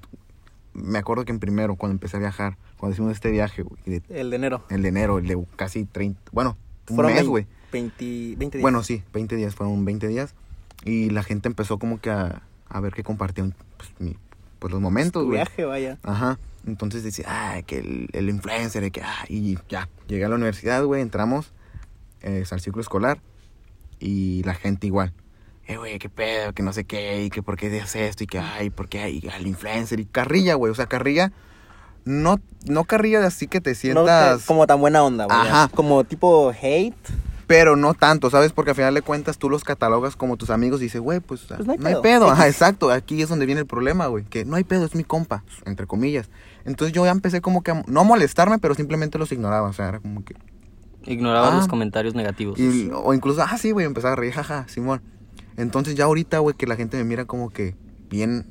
[0.75, 4.31] Me acuerdo que en primero, cuando empecé a viajar, cuando hicimos este viaje, güey, El
[4.31, 4.65] de enero.
[4.71, 6.57] el de enero, el de casi 30, bueno,
[6.89, 7.47] un Fueron mes, vein- güey.
[7.73, 8.63] 20, 20 días.
[8.63, 10.35] Bueno, sí, 20 días, fueron 20 días.
[10.85, 14.17] Y la gente empezó como que a, a ver qué compartían, pues, mi-
[14.59, 15.37] pues los momentos, güey.
[15.37, 15.99] viaje, vaya.
[16.03, 16.39] Ajá.
[16.67, 19.89] Entonces decía, ah, que el, el influencer, que, ah, y ya.
[20.07, 21.53] Llegué a la universidad, güey, entramos
[22.23, 23.21] eh, al ciclo escolar
[23.99, 25.13] y la gente igual.
[25.69, 28.27] Eh, güey, qué pedo, que no sé qué, y que por qué haces esto, y
[28.27, 31.33] que, ay, por qué hay al influencer, y carrilla, güey, o sea, carrilla,
[32.05, 35.43] no, no carrilla de así que te No sientas, te- como tan buena onda, vaya.
[35.65, 35.69] Ajá.
[35.75, 36.95] Como tipo hate.
[37.47, 38.53] pero no tanto, ¿sabes?
[38.53, 41.43] Porque al final de cuentas tú los catalogas como tus amigos y dices, güey, pues,
[41.43, 42.03] Pues no hay no hay pedo.
[42.03, 42.31] pedo.
[42.31, 45.05] Ajá, exacto, aquí es donde viene el problema, güey, que no hay pedo, es mi
[45.05, 46.29] compa, entre comillas.
[46.65, 49.73] Entonces yo ya empecé como que a, no a molestarme, pero simplemente los ignoraba, o
[49.73, 50.35] sea, era como que...
[51.05, 51.57] Ignoraba Ah.
[51.57, 52.59] los comentarios negativos.
[52.59, 55.03] Y, o incluso, ah, sí, güey, empezaba a reír, jaja, Simón.
[55.57, 57.75] Entonces ya ahorita, güey, que la gente me mira como que
[58.09, 58.47] bien,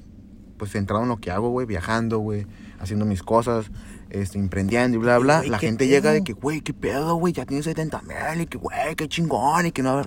[0.58, 2.46] pues centrado en lo que hago, güey, viajando, güey,
[2.80, 3.72] haciendo mis cosas,
[4.10, 5.44] este, emprendiendo y bla, bla.
[5.44, 5.94] La ¿qué gente pedo?
[5.96, 9.08] llega de que, güey, qué pedo, güey, ya tienes 70 mil y que, güey, qué
[9.08, 10.02] chingón y que no...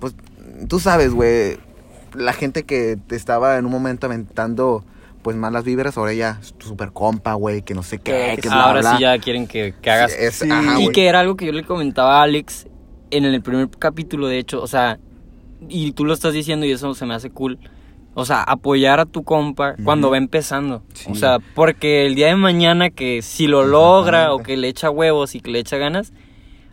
[0.00, 0.14] Pues,
[0.68, 1.58] tú sabes, güey,
[2.14, 4.84] la gente que te estaba en un momento aventando,
[5.22, 8.42] pues, malas vibras, ahora ya es tu super compa, güey, que no sé qué, Que-
[8.42, 8.96] que bla, Ahora bla.
[8.96, 10.10] sí ya quieren que, que hagas.
[10.12, 10.50] Sí, es- Sí.
[10.50, 12.66] ajá, y que era algo que yo le comentaba a Alex
[13.12, 14.60] en el primer capítulo, de hecho.
[14.62, 14.98] O sea,
[15.68, 17.58] y tú lo estás diciendo y eso se me hace cool.
[18.14, 20.82] O sea, apoyar a tu compa cuando va empezando.
[20.92, 21.06] Sí.
[21.10, 24.90] O sea, porque el día de mañana que si lo logra o que le echa
[24.90, 26.12] huevos y que le echa ganas,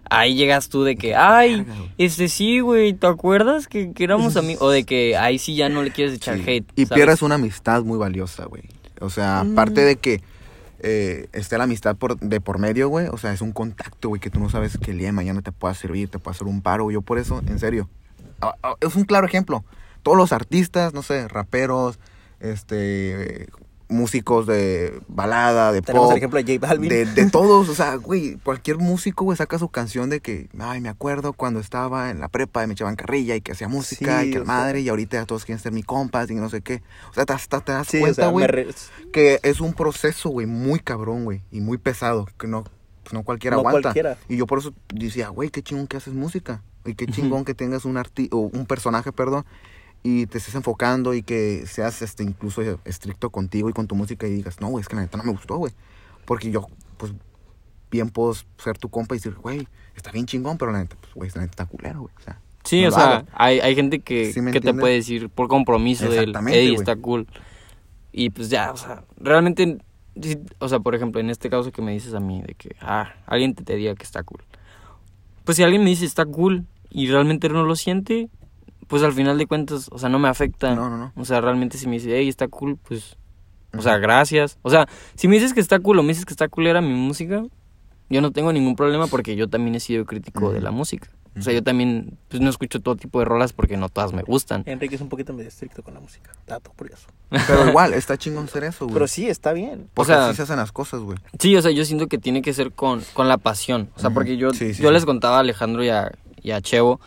[0.09, 1.65] ahí llegas tú de que, ay,
[1.97, 4.61] este sí, güey, ¿te acuerdas que, que éramos amigos?
[4.61, 6.43] O de que ahí sí ya no le quieres echar Sí.
[6.45, 6.65] hate.
[6.75, 6.95] Y ¿sabes?
[6.97, 8.63] pierdes una amistad muy valiosa, güey.
[8.99, 10.21] O sea, aparte de que
[10.81, 13.07] eh, esté la amistad por, de por medio, güey.
[13.07, 15.41] O sea, es un contacto, güey, que tú no sabes que el día de mañana
[15.41, 16.91] te pueda servir, te pueda hacer un paro.
[16.91, 17.87] Yo por eso, en serio.
[18.81, 19.63] Es un claro ejemplo.
[20.03, 21.99] Todos los artistas, no sé, raperos,
[22.39, 23.47] este,
[23.89, 26.11] músicos de balada, de Tenemos pop.
[26.13, 26.89] el ejemplo de J Balvin.
[26.89, 30.79] De, de todos, o sea, güey, cualquier músico, güey, saca su canción de que, ay,
[30.79, 34.21] me acuerdo cuando estaba en la prepa y me echaban carrilla y que hacía música
[34.21, 34.45] Sí, y que sea.
[34.45, 36.81] madre, y ahorita ya todos quieren ser mi compas y no sé qué.
[37.09, 38.67] O sea, te, hasta te das Sí, cuenta, güey, re-
[39.11, 42.63] que es un proceso, güey, muy cabrón, güey, y muy pesado, que no,
[43.03, 43.81] pues no cualquiera No aguanta.
[43.81, 44.17] cualquiera.
[44.27, 47.53] Y yo por eso decía, güey, qué chingón que haces música, y qué chingón que
[47.53, 49.45] tengas un arti o un personaje, perdón,
[50.03, 54.27] y te estés enfocando y que seas este incluso estricto contigo y con tu música
[54.27, 55.73] y digas, no, güey, es que la neta no me gustó, güey.
[56.25, 57.13] Porque yo, pues,
[57.91, 61.13] bien puedo ser tu compa y decir, güey, está bien chingón, pero la neta, pues,
[61.13, 62.13] güey, la neta está culero, güey.
[62.17, 65.29] O sea, Sí, no o sea, hay, hay gente que, ¿Sí que te puede decir
[65.29, 66.73] por compromiso Eddie güey.
[66.75, 67.25] está cool.
[68.11, 69.77] Y pues ya, o sea, realmente,
[70.59, 73.13] o sea, por ejemplo, en este caso que me dices a mí, de que, ah,
[73.25, 74.43] alguien te, te diga que está cool.
[75.45, 78.29] Pues si alguien me dice está cool y realmente no lo siente,
[78.87, 80.73] pues al final de cuentas, o sea, no me afecta.
[80.75, 81.13] No, no, no.
[81.15, 83.17] O sea, realmente si me dice, hey, está cool, pues,
[83.77, 84.57] o sea, gracias.
[84.63, 86.81] O sea, si me dices que está cool o me dices que está cool era
[86.81, 87.43] mi música,
[88.09, 90.63] yo no tengo ningún problema porque yo también he sido crítico de Ujú.
[90.65, 91.09] la música.
[91.37, 94.23] O sea, yo también pues, no escucho todo tipo de rolas porque no todas me
[94.23, 94.63] gustan.
[94.65, 96.31] Enrique es un poquito medio estricto con la música.
[96.47, 97.07] Dato curioso.
[97.29, 98.93] Pero igual, está chingón ser eso, güey.
[98.95, 99.87] Pero sí, está bien.
[99.93, 101.17] Porque o sea- así se hacen las cosas, güey.
[101.37, 103.89] Sí, o sea, yo siento que tiene que ser con, con la pasión.
[103.95, 104.93] O sea, porque yo, Sí, sí, yo sí.
[104.93, 106.11] les contaba a Alejandro y a,
[106.43, 106.99] y a Chevo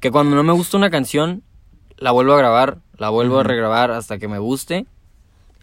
[0.00, 1.42] que cuando no me gusta una canción,
[1.96, 4.86] la vuelvo a grabar, la vuelvo a regrabar hasta que me guste.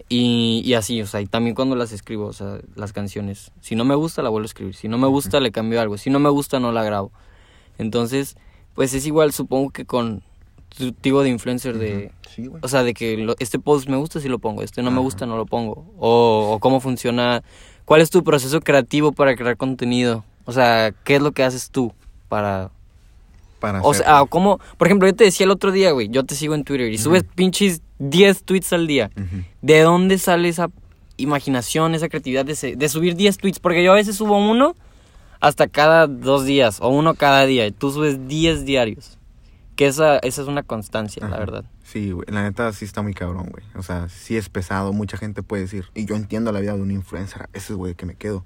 [0.08, 3.52] Y, y así, o sea, y también cuando las escribo, o sea, las canciones.
[3.62, 4.76] Si no me gusta, la vuelvo a escribir.
[4.76, 5.98] Si no me gusta, le cambio algo.
[5.98, 7.12] Si no me gusta, no la grabo.
[7.78, 8.38] Entonces,
[8.74, 10.24] pues es igual, supongo que con
[10.76, 12.12] tu tipo de influencer de...
[12.34, 12.62] Sí, güey.
[12.64, 14.64] O sea, de que lo- este post me gusta, sí lo pongo.
[14.64, 15.86] Este no me gusta, no lo pongo.
[16.00, 17.44] O, o cómo funciona...
[17.86, 20.24] ¿Cuál es tu proceso creativo para crear contenido?
[20.46, 21.92] O sea, ¿qué es lo que haces tú
[22.30, 22.72] para...
[23.60, 24.60] Para O sea, como...
[24.78, 26.98] Por ejemplo, yo te decía el otro día, güey, yo te sigo en Twitter y
[26.98, 29.12] subes pinches 10 tweets al día.
[29.62, 30.70] ¿De dónde sale esa
[31.18, 33.60] imaginación, esa creatividad de, se- de subir 10 tweets?
[33.60, 34.76] Porque yo a veces subo uno
[35.40, 37.66] hasta cada dos días o uno cada día.
[37.68, 39.18] Y tú subes 10 diarios.
[39.76, 41.64] Que esa, esa es una constancia, la verdad.
[41.84, 43.64] Sí, güey, la neta sí está muy cabrón, güey.
[43.76, 45.86] O sea, sí es pesado, mucha gente puede decir.
[45.96, 48.44] Y yo entiendo la vida de un influencer, ese es, güey, que me quedo.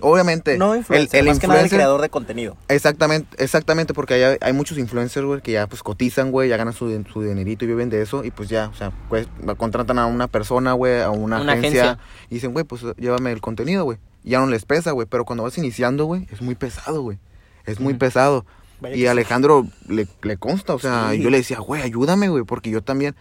[0.00, 1.76] Obviamente, No influencer, el, el más que nada el influencer...
[1.78, 2.56] creador de contenido.
[2.68, 6.72] Exactamente, exactamente, porque hay, hay muchos influencers, güey, que ya pues cotizan, güey, ya ganan
[6.74, 10.06] su, su dinerito y viven de eso y pues ya, o sea, pues contratan a
[10.06, 12.04] una persona, güey, a una, Una agencia, agencia.
[12.30, 13.98] y dicen, güey, pues llévame el contenido, güey.
[14.24, 17.18] Y Ya no les pesa, güey, pero cuando vas iniciando, güey, es muy pesado, güey.
[17.66, 18.44] Es muy pesado.
[18.80, 19.06] Vaya Y sí.
[19.06, 21.20] Alejandro le, le consta, o sea, Sí.
[21.20, 23.14] yo le decía, güey, ayúdame, güey, porque yo también,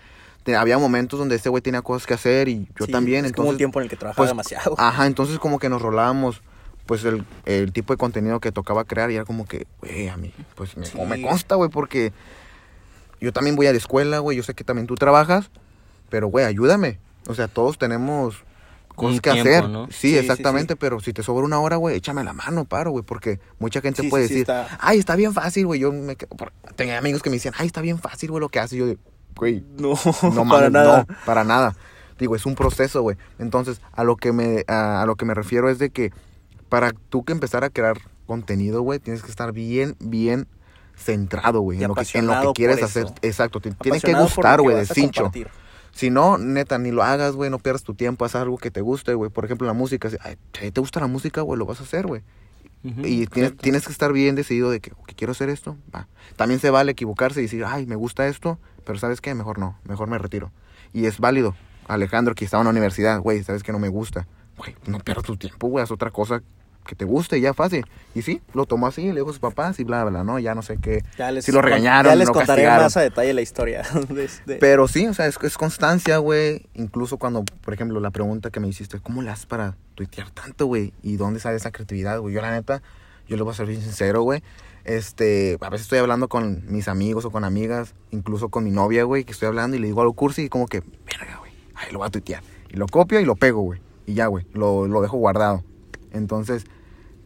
[0.57, 3.49] había momentos donde este güey tenía cosas que hacer y yo Sí, también, Es como
[3.49, 4.75] un entonces, tiempo en el que trabajaba pues, demasiado.
[4.77, 6.41] Ajá, entonces como que nos rolábamos
[6.87, 10.17] pues el, el tipo de contenido que tocaba crear y era como que, güey, a
[10.17, 10.97] mí, pues me, Sí.
[11.07, 12.11] me consta, güey, porque
[13.21, 15.49] yo también voy a la escuela, güey, yo sé que también tú trabajas,
[16.09, 16.99] pero, güey, ayúdame.
[17.27, 18.43] O sea, todos tenemos
[18.95, 19.69] cosas que tiempo, hacer.
[19.69, 19.87] ¿no?
[19.87, 22.91] Sí, Sí, sí, exactamente, pero si te sobra una hora, güey, échame la mano, paro,
[22.91, 26.15] güey, porque mucha gente puede decir, está- ay, está bien fácil, güey, yo me...
[26.75, 28.85] Tenía amigos que me decían, ay, está bien fácil, güey, lo que haces, yo
[29.35, 31.05] güey, No, no para mames, nada.
[31.07, 31.75] no, para nada.
[32.17, 33.17] Digo, es un proceso, güey.
[33.37, 36.11] Entonces, a lo que me a, a lo que me refiero es de que
[36.69, 40.47] para tú que empezar a crear contenido, güey, tienes que estar bien bien
[40.95, 43.07] centrado, güey, en lo que en lo que quieres hacer.
[43.21, 45.31] Exacto, te tiene que gustar, güey, de cincho.
[45.91, 48.81] Si no, neta, ni lo hagas, güey, no pierdas tu tiempo, haz algo que te
[48.81, 49.31] guste, güey.
[49.31, 52.05] Por ejemplo, la música, si ay, te gusta la música, güey, lo vas a hacer,
[52.05, 52.21] güey.
[52.83, 56.07] Y tienes, tienes que estar bien decidido de que, que quiero hacer esto, va.
[56.35, 59.33] También se vale equivocarse y decir, ay, me gusta esto, pero ¿sabes qué?
[59.33, 60.51] Mejor no, mejor me retiro.
[60.93, 61.55] Y es válido.
[61.87, 64.27] Alejandro, que estaba en la universidad, güey, ¿sabes que no me gusta?
[64.57, 66.43] Güey, no pierdas tu tiempo, güey, haz otra cosa
[66.87, 67.85] que te guste ya fácil.
[68.15, 70.39] Y sí, lo tomó así, le dijo a sus papás y bla, bla, ¿no?
[70.39, 71.03] Ya no sé qué.
[71.19, 72.83] Ya les, Si lo regañaron, Ya les lo contaré castigaron.
[72.85, 73.83] más a detalle la historia.
[74.09, 76.65] de este- Pero sí, o sea, es, es constancia, güey.
[76.73, 80.65] Incluso cuando, por ejemplo, la pregunta que me hiciste, ¿cómo le haces para tuitear tanto,
[80.65, 80.93] güey?
[81.03, 82.33] ¿Y dónde sale esa creatividad, güey?
[82.33, 82.81] Yo, la neta,
[83.27, 84.41] yo le voy a ser bien sincero, güey.
[84.85, 89.03] Este, a veces estoy hablando con mis amigos o con amigas, incluso con mi novia,
[89.03, 91.91] güey, que estoy hablando y le digo algo cursi y como que, verga, güey, ahí
[91.91, 92.41] lo voy a tuitear.
[92.69, 93.81] Y lo copio y lo pego, güey.
[94.05, 95.61] Y ya, güey, lo, lo dejo guardado.
[96.13, 96.65] Entonces,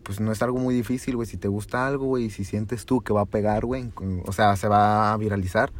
[0.03, 1.27] pues no es algo muy difícil, güey.
[1.27, 3.89] Si te gusta algo, güey, y si sientes tú que va a pegar, güey,
[4.25, 5.71] o sea, se va a viralizar,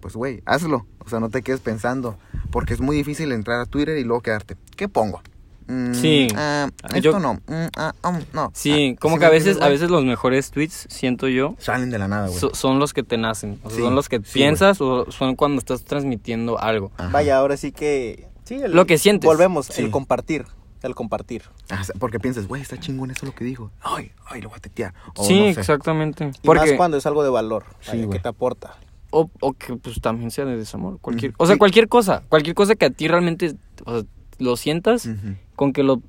[0.00, 0.86] pues, güey, hazlo.
[1.04, 2.16] O sea, no te quedes pensando.
[2.50, 4.56] Porque es muy difícil entrar a Twitter y luego quedarte.
[4.76, 5.20] ¿Qué pongo?
[5.66, 6.26] Mm, Sí.
[6.34, 7.34] Ah, esto yo- no.
[7.34, 8.50] mm, ah, um, no.
[8.54, 11.90] Sí, Ah, como ¿sí que a veces, a veces los mejores tweets, siento yo, Salen
[11.90, 12.38] de la nada, güey.
[12.40, 13.60] so- son los que te nacen.
[13.62, 16.90] O sea, Sí, son los que sí, piensas o son cuando estás transmitiendo algo.
[16.96, 17.10] Ajá.
[17.12, 18.26] Vaya, ahora sí que...
[18.44, 19.28] Sí, el- Lo que sientes.
[19.28, 19.82] Volvemos, Sí.
[19.82, 20.44] el compartir.
[20.82, 21.42] El compartir.
[21.68, 23.70] Ah, porque piensas, güey, está chingón eso lo que dijo.
[23.82, 24.94] Ay, ay, lo voy a tetear.
[25.16, 25.60] O sí, no sé.
[25.60, 26.30] exactamente.
[26.42, 27.64] Y Porque, más cuando es algo de valor.
[27.80, 28.76] Sí, vaya, que te aporta.
[29.10, 30.98] o, o que pues también sea de desamor.
[31.00, 31.42] Cualquier, Ujú.
[31.42, 31.58] O sea, Sí.
[31.58, 32.22] cualquier cosa.
[32.28, 35.34] Cualquier cosa que a ti realmente o sea, lo sientas, Ujú.
[35.56, 36.00] con que lo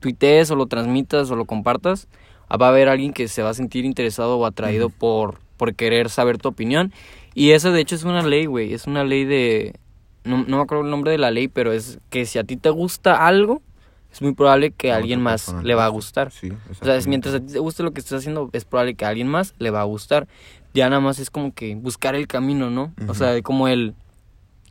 [0.00, 2.08] tuitees o lo transmitas o lo compartas,
[2.48, 4.96] ah, va a haber alguien que se va a sentir interesado o atraído Ujú.
[4.98, 6.92] por, por querer saber tu opinión.
[7.34, 8.72] Y eso de hecho es una ley, güey.
[8.72, 9.74] Es una ley de...
[10.24, 12.56] No, no me acuerdo el nombre de la ley, pero es que si a ti
[12.56, 13.60] te gusta algo,
[14.14, 16.24] es muy probable que a alguien más persona le va a gusta.
[16.26, 16.30] gustar.
[16.32, 19.04] Sí, O sea, mientras a ti te guste lo que estás haciendo, es probable que
[19.04, 20.26] a alguien más le va a gustar.
[20.72, 22.92] Ya nada más es como que buscar el camino, ¿no?
[23.08, 23.94] O sea, como el,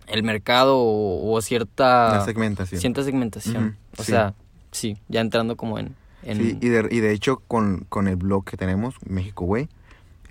[0.08, 2.80] el mercado o, o cierta, La segmentación.
[2.82, 3.78] cierta segmentación.
[3.98, 4.12] O sí.
[4.12, 4.34] sea,
[4.72, 5.96] sí, ya entrando como en...
[6.24, 9.70] en Sí, y de, y de hecho con, con el blog que tenemos, México Güey,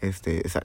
[0.00, 0.58] este, es,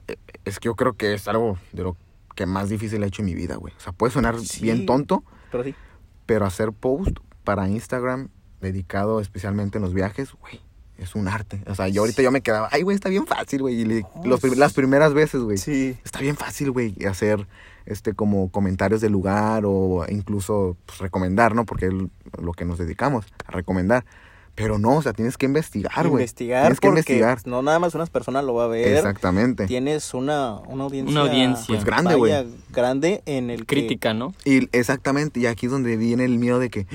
[0.44, 1.96] es que yo creo que es algo de lo
[2.34, 3.74] que más difícil he hecho en mi vida, güey.
[3.76, 4.62] O sea, puede sonar Sí.
[4.62, 5.74] bien tonto, Pero sí.
[6.26, 8.28] pero hacer post para Instagram
[8.60, 10.60] dedicado especialmente en los viajes, güey,
[10.98, 11.62] es un arte.
[11.68, 13.80] O sea, yo ahorita yo me quedaba, ay, güey, está bien fácil, güey.
[13.80, 15.96] Y le- Oh, los las primeras veces, güey, Sí.
[16.04, 17.46] está bien fácil, güey, hacer
[17.86, 21.64] este como comentarios del lugar o incluso pues, recomendar, ¿no?
[21.64, 21.92] Porque es
[22.42, 24.04] lo que nos dedicamos, a recomendar.
[24.54, 26.22] Pero no, o sea, tienes que investigar, güey.
[26.24, 27.38] investigar Tienes que porque investigar.
[27.46, 28.96] no nada más unas personas lo va a ver.
[28.96, 29.66] Exactamente.
[29.68, 31.12] Tienes una, una audiencia.
[31.12, 31.64] Una audiencia.
[31.68, 32.32] Pues grande, güey.
[32.70, 34.34] grande en el que- crítica, ¿no?
[34.44, 36.88] Y exactamente, y aquí es donde viene el miedo de que,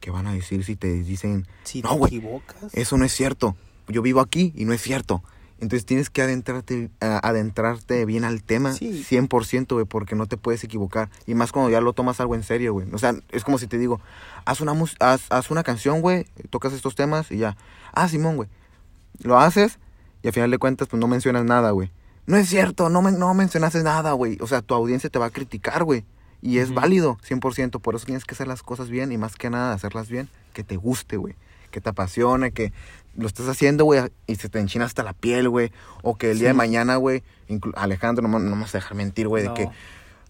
[0.00, 2.22] ¿qué van a decir si te dicen, si No, güey.
[2.72, 3.56] eso no es cierto?
[3.88, 5.22] Yo vivo aquí y no es cierto.
[5.60, 9.04] Entonces tienes que adentrarte, adentrarte bien al tema, Sí.
[9.04, 11.10] 100%, güey, porque no te puedes equivocar.
[11.26, 12.86] Y más cuando ya lo tomas algo en serio, güey.
[12.92, 14.00] O sea, es como si te digo,
[14.46, 17.56] haz una, mus- haz, haz una canción, güey, tocas estos temas y ya.
[17.92, 18.48] Ah, Simón, güey.
[19.22, 19.78] Lo haces
[20.22, 21.90] y al final de cuentas, pues no mencionas nada, güey.
[22.26, 24.38] No es cierto, no, men- no mencionaste nada, güey.
[24.40, 26.04] O sea, tu audiencia te va a criticar, güey.
[26.42, 26.80] Y es Ujú.
[26.80, 27.80] válido, 100%.
[27.80, 30.64] Por eso tienes que hacer las cosas bien y más que nada hacerlas bien, que
[30.64, 31.34] te guste, güey.
[31.70, 32.72] Que te apasione, que
[33.16, 35.70] lo estés haciendo, güey, y se te enchina hasta la piel, güey.
[36.02, 37.22] O que el día de mañana, güey,
[37.74, 39.50] Alejandro, no, no me vas a dejar mentir, güey, No.
[39.54, 39.70] de que,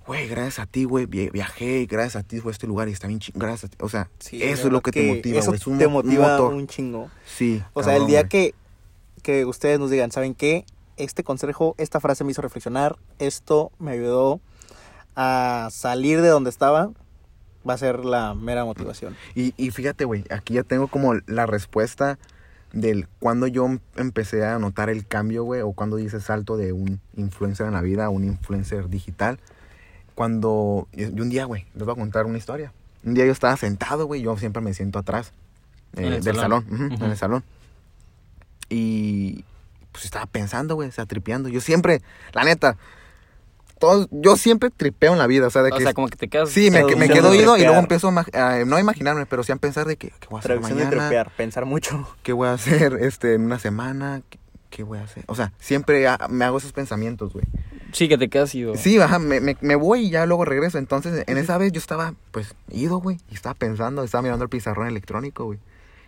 [0.07, 3.07] güey, gracias a ti, güey, vi- viajé gracias a ti fue este lugar y está
[3.07, 3.77] bien ching- gracias a ti.
[3.81, 5.61] O sea, Sí, eso es lo que, te motiva, Eso güey.
[5.61, 6.53] Es un, te mo- un motiva motor.
[6.55, 7.11] un chingo.
[7.25, 7.63] Sí.
[7.73, 8.55] O sea, el día que,
[9.23, 10.65] que ustedes nos digan, ¿saben qué?
[10.97, 14.41] Este consejo, esta frase me hizo reflexionar, esto me ayudó
[15.17, 16.91] a salir de donde estaba,
[17.69, 19.17] va a ser la mera motivación.
[19.35, 22.19] Y, y fíjate, güey, aquí ya tengo como la respuesta
[22.73, 26.73] del cuando yo em- empecé a notar el cambio, güey, o cuando hice salto de
[26.73, 29.39] un influencer en la vida a un influencer digital.
[30.15, 32.73] Cuando, y y un día, güey, les voy a contar una historia.
[33.05, 35.33] Un día yo estaba sentado, güey, yo siempre me siento atrás
[35.97, 37.43] eh, En el del salón, en el salón.
[38.69, 39.45] Y
[39.93, 41.49] pues estaba pensando, güey, o sea, tripeando.
[41.49, 42.77] Yo siempre, la neta,
[43.81, 46.17] todos, yo siempre tripeo en la vida, o sea, de O que sea, como que
[46.17, 46.51] te quedas...
[46.51, 49.87] Sí, me, quedo oído y luego empiezo a, no a imaginarme, pero sí a pensar
[49.87, 51.09] de que, ¿qué voy a hacer Traducción de mañana?
[51.09, 52.07] tripear, pensar mucho.
[52.23, 54.21] ¿Qué voy a hacer este, en una semana?
[54.29, 54.39] ¿Qué,
[54.69, 55.25] qué voy a hacer?
[55.27, 57.47] O sea, siempre me hago esos pensamientos, güey.
[57.93, 58.77] Sí, que te quedas ido.
[58.77, 60.77] Sí, ajá, me, me, me voy y ya luego regreso.
[60.77, 63.19] Entonces, en esa vez yo estaba, pues, ido, güey.
[63.31, 65.59] Y estaba pensando, estaba mirando el pizarrón electrónico, güey.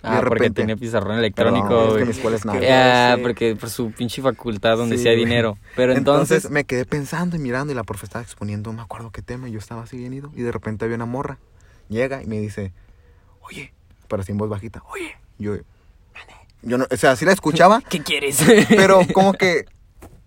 [0.04, 2.04] Ah, porque tenía pizarrón Perdón, electrónico, es que güey.
[2.06, 2.60] mi escuela es nada.
[3.12, 3.22] Ah, Sí.
[3.22, 5.58] porque por su pinche facultad donde Sí, sea dinero.
[5.76, 8.82] Pero Entonces, entonces, me quedé pensando y mirando y la profe estaba exponiendo, no me
[8.82, 10.30] acuerdo qué tema, y yo estaba así bien ido.
[10.34, 11.38] Y de repente había una morra,
[11.88, 12.72] llega y me dice,
[13.42, 13.72] oye,
[14.08, 15.16] pero así en voz bajita, oye.
[15.38, 15.56] Yo,
[16.62, 18.38] yo no, o sea, sí la escuchaba, ¿qué quieres?
[18.68, 19.64] pero como que,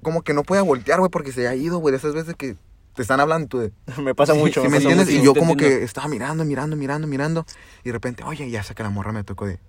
[0.02, 2.56] como que no podía voltear, güey, porque se ha ido, güey, de esas veces que
[2.96, 4.62] te están hablando tú de, Me pasa mucho.
[4.62, 5.08] ¿sí me me pasa entiendes?
[5.08, 5.22] mucho.
[5.22, 5.78] Y yo como entiendo.
[5.78, 7.46] que estaba mirando, mirando, mirando, mirando.
[7.84, 9.60] Y de repente, oye, ya sé que la morra me tocó de,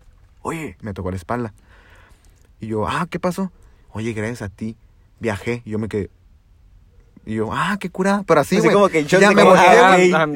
[0.43, 1.53] oye, me tocó la espalda.
[2.61, 3.53] Y yo, ah, ¿qué pasó?
[3.93, 4.77] Oye, gracias a ti,
[5.21, 5.63] viajé.
[5.65, 6.11] Y yo me quedé.
[7.27, 8.23] Y yo, ah, qué curada.
[8.27, 8.73] Pero así, güey.
[8.73, 10.27] como que shock ya me como, volteé, ah,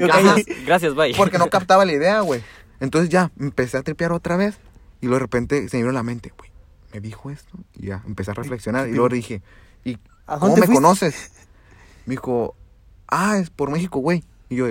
[0.67, 1.15] gracias, bye.
[1.15, 2.43] Porque no captaba la idea, güey.
[2.81, 4.57] Entonces ya, empecé a tripear otra vez.
[5.01, 6.51] Y luego de repente se me vino a la mente, güey,
[6.93, 7.57] me dijo esto.
[7.75, 8.89] Y ya, empecé a reflexionar.
[8.89, 9.41] Y luego dije,
[9.85, 10.75] ¿y ¿A cómo me fuiste?
[10.75, 11.31] conoces?
[12.07, 12.55] Me dijo,
[13.11, 14.25] ah, es por México, güey.
[14.49, 14.67] Y yo,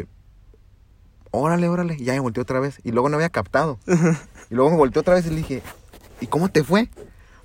[1.32, 1.96] órale, órale.
[2.00, 2.80] Y ya me volteé otra vez.
[2.84, 3.80] Y luego no había captado.
[3.88, 5.62] y luego me volteé otra vez y le dije,
[6.22, 6.90] ¿y cómo te fue?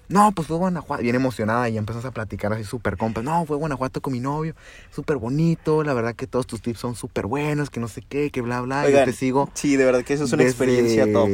[0.08, 1.02] No, pues fue Guanajuato.
[1.02, 3.24] Bien emocionada y empezamos a platicar así súper compas.
[3.24, 4.54] No, fue Guanajuato con mi novio.
[4.90, 5.82] Súper bonito.
[5.82, 7.70] La verdad que todos tus tips son súper buenos.
[7.70, 8.82] Que no sé qué, que bla, bla.
[8.82, 9.48] y yo Oigan, te sigo.
[9.54, 11.28] Sí, de verdad que eso es una experiencia top.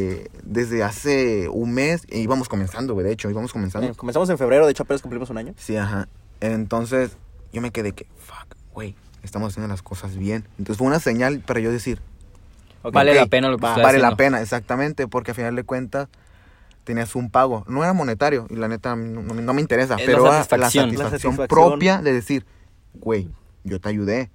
[0.45, 2.05] Desde hace un mes.
[2.09, 3.05] E íbamos comenzando, güey.
[3.05, 3.89] De hecho, íbamos comenzando.
[3.89, 5.55] Eh, comenzamos en febrero, de hecho apenas cumplimos un año.
[5.59, 6.09] Sí, ajá.
[6.41, 7.17] Entonces,
[7.53, 10.45] yo me quedé que, fuck, güey, estamos haciendo las cosas bien.
[10.59, 12.01] Entonces fue una señal para yo decir.
[12.83, 16.09] Vale la pena lo que va, vale la pena, exactamente, porque al final de cuentas
[16.85, 17.65] tenías un pago.
[17.69, 20.89] No era monetario, y la neta no, me interesa, Es pero la era satisfacción.
[20.93, 22.47] la La satisfacción propia de decir,
[22.95, 23.29] güey,
[23.65, 24.31] yo te ayudé.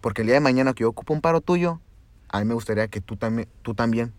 [0.00, 1.80] Porque el día de mañana que yo ocupo un paro tuyo,
[2.28, 4.12] a mí me gustaría que tú también, tú también,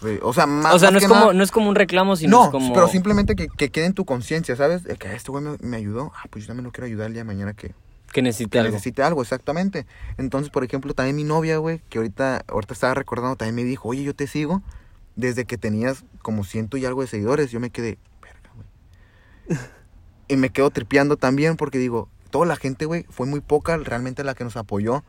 [0.00, 1.68] pues, o sea, más o sea, más no es, que como, nada- no es como
[1.68, 2.72] un reclamo, sino no, es como...
[2.74, 4.82] pero simplemente que, que quede en tu conciencia, ¿sabes?
[4.98, 6.12] Que este güey me, me ayudó.
[6.16, 7.72] Ah, pues yo también lo quiero ayudar el día de mañana que,
[8.12, 8.72] Que necesite que algo.
[8.72, 9.86] necesite algo, exactamente.
[10.18, 13.88] Entonces, por ejemplo, también mi novia, güey, que ahorita, ahorita estaba recordando, también me dijo,
[13.88, 14.62] oye, yo te sigo
[15.16, 17.50] desde que tenías como ciento y algo de seguidores.
[17.50, 18.66] Yo me quedé, verga, güey.
[20.28, 24.24] y me quedo tripeando también porque digo, toda la gente, güey, fue muy poca realmente
[24.24, 25.02] la que nos apoyó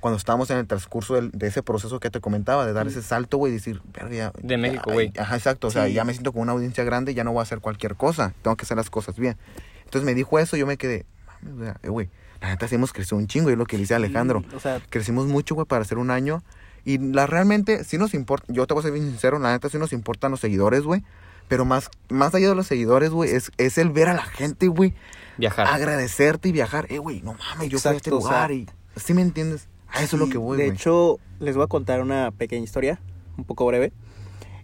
[0.00, 3.02] cuando estábamos en el transcurso del- de ese proceso que te comentaba, de dar ese
[3.02, 5.10] salto, güey, y decir, verga, De México, güey.
[5.18, 5.68] Ajá, exacto.
[5.68, 5.94] O sea, Sí.
[5.94, 8.34] ya me siento con una audiencia grande, ya no voy a hacer cualquier cosa.
[8.42, 9.36] Tengo que hacer las cosas bien.
[9.84, 11.06] Entonces me dijo eso, yo me quedé,
[11.42, 12.10] mames, eh, güey,
[12.46, 14.42] la neta sí hemos crecido un chingo, y es lo que le dice Alejandro.
[14.48, 16.42] Sí, O sea, Crecimos mucho, güey, para hacer un año.
[16.84, 19.68] Y la realmente, sí nos importa, yo te voy a ser bien sincero, la neta
[19.68, 21.02] sí nos importan los seguidores, güey.
[21.48, 24.68] Pero más, más allá de los seguidores, güey, es, es el ver a la gente,
[24.68, 24.94] güey,
[25.38, 25.66] Viajar.
[25.66, 26.86] agradecerte y viajar.
[26.88, 28.66] Eh, güey, no mames, yo fui a este Exacto, o sea, lugar y...
[28.96, 29.68] ¿Sí me entiendes?
[29.88, 30.76] A eso es lo Sí, que voy, De güey.
[30.76, 33.00] hecho, les voy a contar una pequeña historia,
[33.36, 33.92] un poco breve.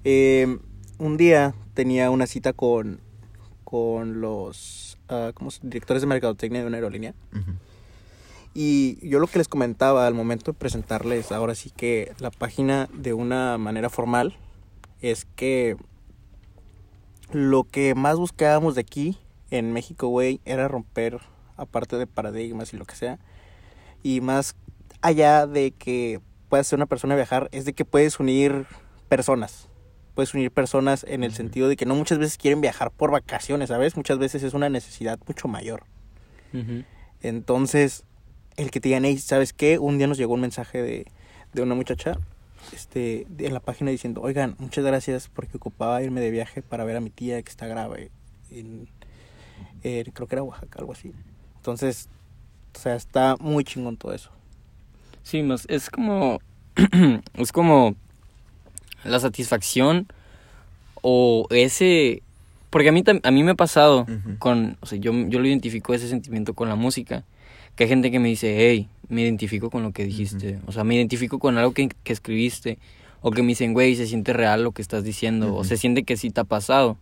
[0.04, 0.58] Eh,
[0.98, 3.00] un día tenía una cita con,
[3.64, 4.98] con los
[5.34, 7.14] ¿cómo se- directores de mercadotecnia de una aerolínea.
[7.32, 7.52] Ujú.
[8.54, 12.88] Y yo lo que les comentaba al momento de presentarles ahora sí que la página
[12.92, 14.36] de una manera formal
[15.00, 15.76] es que
[17.32, 19.18] lo que más buscábamos de aquí
[19.50, 21.20] en México, güey, era romper,
[21.56, 23.18] aparte de paradigmas y lo que sea,
[24.02, 24.54] y más
[25.00, 28.66] allá de que puedas ser una persona viajar, es de que puedes unir
[29.08, 29.68] personas.
[30.14, 33.70] Puedes unir personas en el sentido de que no muchas veces quieren viajar por vacaciones,
[33.70, 33.96] ¿sabes?
[33.96, 35.84] Muchas veces es una necesidad mucho mayor.
[37.22, 38.04] Entonces,
[38.56, 39.78] el que te digan, "Ey, ¿sabes qué?
[39.78, 41.06] Un día nos llegó un mensaje de,
[41.52, 42.18] de una muchacha
[42.72, 46.84] este, de- en la página diciendo, oigan, muchas gracias porque ocupaba irme de viaje para
[46.84, 48.10] ver a mi tía que está grave
[48.50, 48.88] en,
[49.82, 51.12] en- creo que era Oaxaca, algo así.
[51.56, 52.08] Entonces,
[52.74, 54.30] o sea, está muy chingón todo eso.
[55.22, 56.40] Sí, más es como
[57.34, 57.94] es como
[59.04, 60.06] la satisfacción
[61.02, 62.22] o ese
[62.70, 64.06] porque a mí a mí me ha pasado
[64.38, 67.24] con, o sea, yo yo lo identifico ese sentimiento con la música,
[67.76, 70.84] que hay gente que me dice, "Hey, me identifico con lo que dijiste." O sea,
[70.84, 72.78] me identifico con algo que, que escribiste
[73.20, 76.02] o que me dicen, "Güey, se siente real lo que estás diciendo" o se siente
[76.04, 76.96] que sí te ha pasado.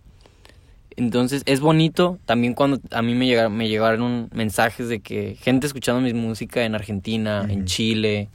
[0.97, 5.67] Entonces es bonito también cuando a mí me llegaron, me llegaron mensajes de que gente
[5.67, 7.65] escuchando mi música en Argentina, en.
[7.65, 8.29] Chile.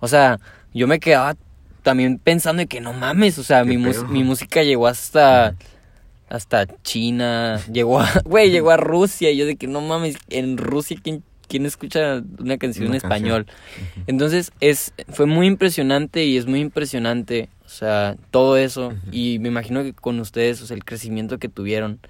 [0.00, 0.38] O sea,
[0.72, 1.36] yo me quedaba
[1.82, 5.54] también pensando de que no mames, o sea, mi, mi música llegó hasta
[6.28, 10.56] hasta China, llegó a, güey, llegó a Rusia, y yo de que no mames, en
[10.56, 13.46] Rusia quién quién escucha una canción Una en español.
[14.06, 18.92] Entonces, es fue muy impresionante y es muy impresionante, o sea, todo eso.
[19.12, 22.00] Y me imagino que con ustedes, o sea, el crecimiento que tuvieron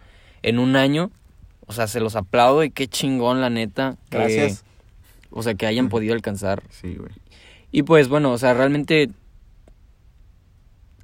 [0.42, 1.11] en un año,
[1.66, 3.96] o sea, se los aplaudo y qué chingón, la neta.
[4.11, 4.64] que- Gracias.
[5.30, 6.62] o sea, que hayan podido alcanzar.
[6.70, 7.11] Sí, güey.
[7.72, 9.11] Y pues, bueno, o sea, realmente.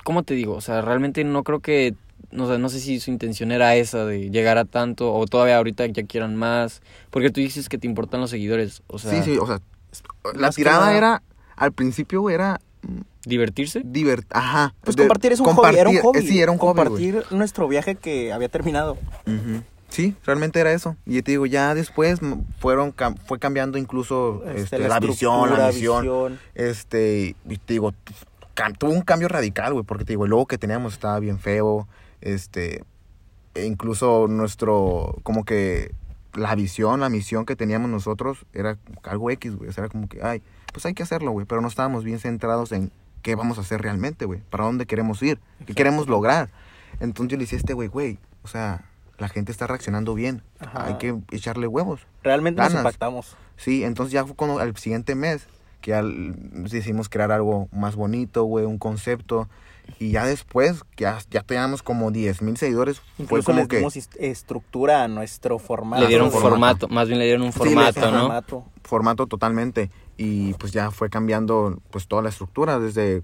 [0.05, 0.55] ¿Cómo te digo?
[0.55, 1.95] O sea, realmente no creo que.
[2.31, 5.57] No, sé, no sé si su intención era esa de llegar a tanto o todavía
[5.59, 6.81] ahorita ya quieran más.
[7.11, 8.83] Porque tú dices que te importan los seguidores.
[8.87, 9.61] O sea, sí, sí, o sea,
[10.35, 11.23] la tirada nada- era,
[11.57, 12.61] al principio, era,
[13.25, 13.83] ¿Divertirse?
[13.85, 14.75] Divert Ajá.
[14.83, 16.19] Pues de- compartir es un hobby, era un compartir- hobby.
[16.19, 17.11] eh, Sí, era un hobby, güey.
[17.13, 18.99] Compartir nuestro viaje que había terminado.
[19.89, 20.97] Sí, realmente era eso.
[21.07, 22.19] Y te digo, ya después
[22.59, 26.03] fueron cam- fue cambiando incluso este, la, visión, la misión.
[26.03, 26.39] visión.
[26.55, 27.93] Este, y te digo,
[28.79, 31.87] tuvo un cambio radical, güey, porque te digo, el logo que teníamos estaba bien feo,
[32.23, 32.85] este,
[33.55, 35.95] e incluso nuestro, como que
[36.35, 40.09] la visión, la misión que teníamos nosotros era algo X, güey, o sea, era como
[40.09, 40.43] que, ay,
[40.73, 43.83] pues hay que hacerlo, güey, pero no estábamos bien centrados en qué vamos a hacer
[43.83, 46.49] realmente, güey, para dónde queremos ir, qué queremos lograr.
[47.01, 48.85] Entonces yo le decía a este güey, güey, o sea,
[49.19, 50.87] la gente está reaccionando bien, Ajá.
[50.87, 52.01] hay que echarle huevos.
[52.23, 53.37] Realmente nos impactamos.
[53.57, 55.47] Sí, entonces ya fue cuando al siguiente mes
[55.83, 56.33] que ya l-
[56.69, 59.49] decidimos crear algo más bonito, güey, un concepto.
[59.99, 64.09] Y ya después, que ya, ya teníamos como 10 mil seguidores, fue Incluso como les
[64.09, 66.03] que estructura a nuestro formato.
[66.03, 66.51] le dieron formato.
[66.51, 68.19] formato, más bien le dieron un formato, ¿no?
[68.21, 68.65] formato.
[68.83, 69.91] formato totalmente.
[70.17, 73.23] Y pues ya fue cambiando pues toda la estructura, desde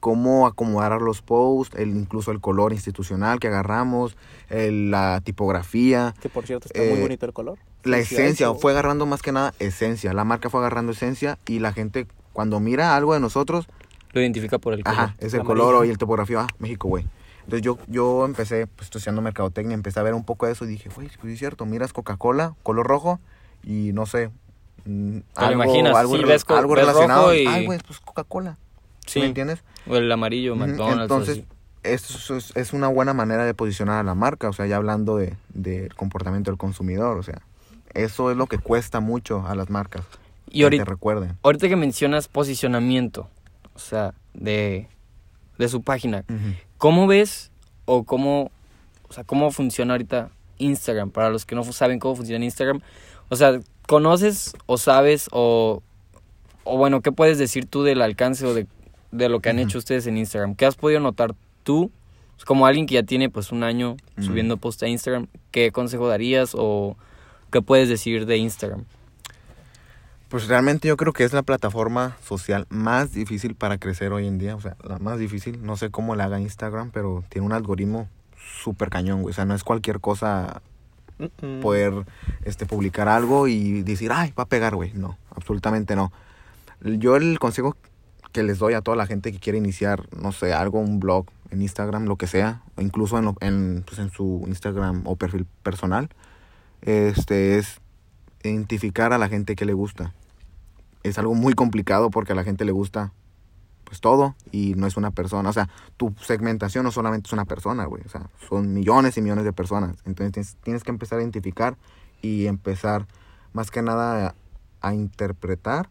[0.00, 4.16] cómo acomodar los posts, el, incluso el color institucional que agarramos,
[4.48, 7.58] el- la tipografía, Que por cierto está muy Eh, bonito el color.
[7.84, 10.12] la esencia, fue agarrando más que nada esencia.
[10.12, 13.66] La marca fue agarrando esencia y la gente cuando mira algo de nosotros,
[14.12, 14.98] Lo identifica por el color.
[14.98, 17.06] Ajá, es el color y el topografía, ah, México, güey.
[17.44, 20.68] Entonces yo, yo empecé pues, estudiando mercadotecnia, empecé a ver un poco de eso y
[20.68, 23.20] dije, güey, pues es cierto, miras Coca-Cola, color rojo
[23.64, 24.30] y no sé,
[24.84, 27.22] mm, Te lo imaginas, algo, sí, ves algo ves relacionado.
[27.22, 28.58] rojo y- Ay, güey, pues Coca-Cola,
[29.06, 29.20] Sí.
[29.20, 29.64] ¿me entiendes?
[29.88, 31.02] O el amarillo, McDonald's.
[31.02, 31.42] Entonces,
[31.82, 35.16] eso es, es una buena manera de posicionar a la marca, o sea, ya hablando
[35.16, 37.42] de, del comportamiento del consumidor, o sea,
[37.94, 40.04] eso es lo que cuesta mucho a las marcas.
[40.48, 41.36] Y que te recuerden.
[41.42, 43.28] ahorita que mencionas posicionamiento,
[43.74, 44.88] o sea, de,
[45.58, 46.24] de su página.
[46.78, 47.50] ¿cómo ves
[47.84, 48.50] o cómo,
[49.08, 51.10] o sea, cómo funciona ahorita Instagram?
[51.10, 52.80] Para los que no saben cómo funciona Instagram,
[53.28, 55.82] o sea, ¿conoces o sabes o,
[56.64, 58.66] o bueno, qué puedes decir tú del alcance o de,
[59.10, 60.54] de lo que han hecho ustedes en Instagram?
[60.54, 61.90] ¿Qué has podido notar tú?
[62.44, 66.56] Como alguien que ya tiene pues un año subiendo post a Instagram, ¿qué consejo darías
[66.58, 66.96] o
[67.52, 68.84] qué puedes decir de Instagram?
[70.32, 74.38] Pues realmente yo creo que es la plataforma social más difícil para crecer hoy en
[74.38, 74.56] día.
[74.56, 75.62] O sea, la más difícil.
[75.62, 78.08] No sé cómo la haga Instagram, pero tiene un algoritmo
[78.64, 79.32] súper cañón, güey.
[79.32, 80.62] O sea, no es cualquier cosa
[81.60, 81.92] poder
[82.46, 84.94] este, publicar algo y decir, ay, va a pegar, güey.
[84.94, 86.10] No, absolutamente no.
[86.80, 87.76] Yo el consejo
[88.32, 91.26] que les doy a toda la gente que quiere iniciar, no sé, algo, un blog
[91.50, 95.14] en Instagram, lo que sea, o incluso en, lo- en, pues, en su Instagram o
[95.16, 96.08] perfil personal,
[96.80, 97.82] este es
[98.42, 100.14] identificar a la gente que le gusta.
[101.02, 103.12] Es algo muy complicado porque a la gente le gusta
[103.84, 107.44] pues todo y no es una persona, o sea, tu segmentación no solamente es una
[107.44, 109.96] persona, güey, o sea, son millones y millones de personas.
[110.06, 111.76] Entonces tienes, tienes que empezar a identificar
[112.22, 113.06] y empezar
[113.52, 114.34] más que nada
[114.80, 115.90] a, interpretar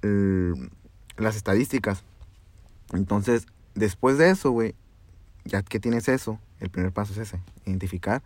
[0.00, 0.70] el-
[1.18, 2.04] las estadísticas.
[2.94, 4.74] Entonces, después de eso, güey,
[5.44, 8.22] ya que tienes eso, el primer paso es ese, identificar.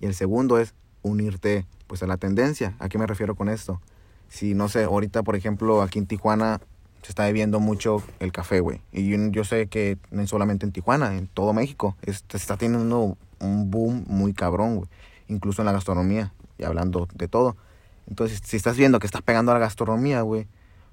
[0.00, 2.76] Y el segundo es unirte pues a la tendencia.
[2.78, 3.80] ¿A qué me refiero con esto?
[4.28, 6.60] Si, no sé, ahorita, por ejemplo, aquí en Tijuana
[7.02, 8.80] se está bebiendo mucho el café, güey.
[8.92, 11.96] Y yo, yo sé que no solamente en Tijuana, en todo México.
[12.04, 14.88] se está teniendo un boom muy cabrón, güey.
[15.28, 17.56] Incluso en la gastronomía, y hablando de todo.
[18.08, 20.46] Entonces, si estás viendo que estás pegando a la gastronomía, güey,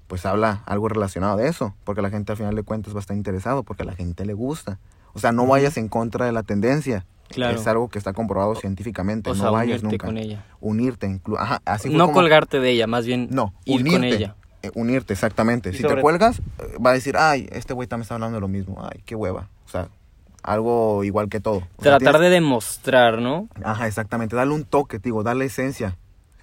[0.06, 1.74] pues habla algo relacionado de eso.
[1.84, 4.24] Porque la gente al final de cuentas va a estar interesado, porque a la gente
[4.24, 4.78] le gusta.
[5.12, 7.06] O sea, no vayas en contra de la tendencia.
[7.28, 7.58] Claro.
[7.58, 9.30] Es algo que está comprobado científicamente.
[9.30, 10.06] O no sea, vayas unirte nunca.
[10.06, 10.44] con ella.
[10.60, 11.08] Unirte.
[11.08, 13.92] inclu- Ajá, así fue No como- colgarte de ella, más bien No, ir unirte.
[13.98, 14.36] con ella.
[14.62, 15.72] Eh, unirte, exactamente.
[15.72, 18.40] Si sobre- te cuelgas, eh, va a decir, ay, este güey también está hablando de
[18.40, 18.78] lo mismo.
[18.82, 19.48] Ay, qué hueva.
[19.66, 19.88] O sea,
[20.42, 21.56] algo igual que todo.
[21.56, 23.48] O sea, Tratar tienes- de demostrar, ¿no?
[23.62, 24.36] Ajá, exactamente.
[24.36, 25.96] Darle un toque, te digo, darle esencia.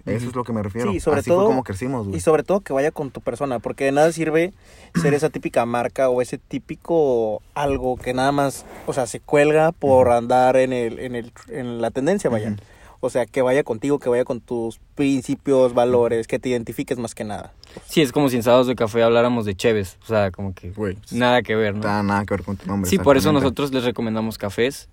[0.05, 0.91] Eso es lo que me refiero.
[0.91, 2.17] Sí, sobre Así todo- fue como crecimos, güey.
[2.17, 4.53] Y sobre todo que vaya con tu persona, porque de nada sirve
[5.01, 9.71] ser esa típica marca o ese típico algo que nada más, o sea, se cuelga
[9.71, 12.49] por andar en el, en el, en la tendencia, vaya.
[12.51, 12.57] Ujú.
[13.03, 17.15] O sea, que vaya contigo, que vaya con tus principios, valores, que te identifiques más
[17.15, 17.51] que nada.
[17.87, 19.97] Sí, es como si en sábados de café habláramos de Cheves.
[20.03, 21.87] O sea, como que Güey, nada que ver, No ¿no?
[21.87, 22.87] da nada que ver con tu nombre.
[22.89, 24.87] Sí, por eso nosotros les recomendamos cafés,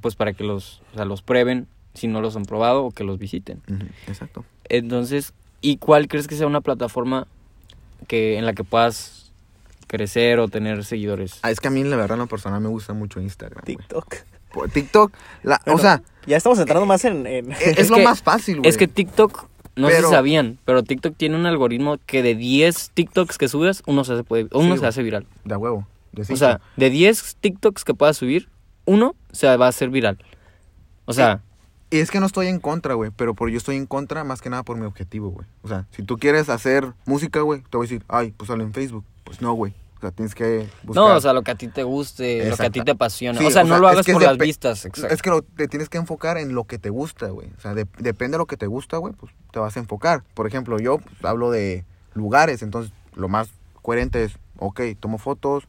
[0.00, 3.04] pues para que los, o sea, los prueben si no los han probado o que
[3.04, 3.60] los visiten.
[4.06, 4.44] Exacto.
[4.68, 7.26] Entonces, ¿y cuál crees que sea una plataforma
[8.06, 9.32] que en la que puedas
[9.86, 11.38] crecer o tener seguidores?
[11.42, 13.64] Ah, es que a mí, la verdad, en lo personal me gusta mucho Instagram.
[13.64, 14.16] TikTok.
[14.52, 15.12] Por TikTok,
[15.44, 17.24] la, o sea, ya estamos entrando más en...
[17.26, 18.68] en- es, Es lo que- más fácil, güey.
[18.68, 22.34] Es que TikTok, no sé Pero- si sabían, pero TikTok tiene un algoritmo que de
[22.34, 25.26] 10 TikToks que subes, uno se hace, puede- uno Sí, se hace viral.
[25.44, 25.86] De huevo.
[26.12, 28.48] de O sea, de 10 TikToks que puedas subir,
[28.86, 30.18] uno se va a hacer viral.
[31.04, 31.42] O sea,
[31.90, 34.40] Y es que no estoy en contra, güey, pero por yo estoy en contra más
[34.40, 35.46] que nada por mi objetivo, güey.
[35.62, 38.62] O sea, si tú quieres hacer música, güey, te voy a decir, ay, pues sale
[38.62, 39.04] en Facebook.
[39.24, 39.74] Pues no, güey.
[39.96, 41.04] O sea, tienes que buscar.
[41.04, 43.38] No, o sea, lo que a ti te guste, lo que a ti te apasiona.
[43.38, 45.12] Sí, o sea, o no lo hagas por las vistas, exacto.
[45.12, 47.48] Es que lo- te tienes que enfocar en lo que te gusta, güey.
[47.58, 50.22] O sea, de- depende de lo que te gusta, güey, pues te vas a enfocar.
[50.34, 51.84] Por ejemplo, yo pues, hablo de
[52.14, 53.50] lugares, entonces lo más
[53.82, 55.64] coherente es, ok, tomo fotos,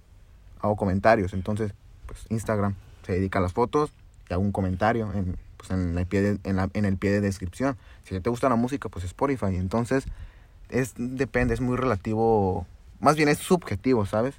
[0.61, 1.33] hago comentarios.
[1.33, 1.73] Entonces,
[2.05, 3.91] pues Instagram se dedica a las fotos
[4.29, 5.37] y hago un comentario en,
[5.67, 7.77] pues, en, el, pie de, en, la- en el pie de descripción.
[8.03, 9.55] Si te gusta la música, pues Spotify.
[9.57, 10.05] Entonces,
[10.69, 12.65] es depende, es muy relativo,
[12.99, 14.35] más bien es subjetivo, ¿sabes?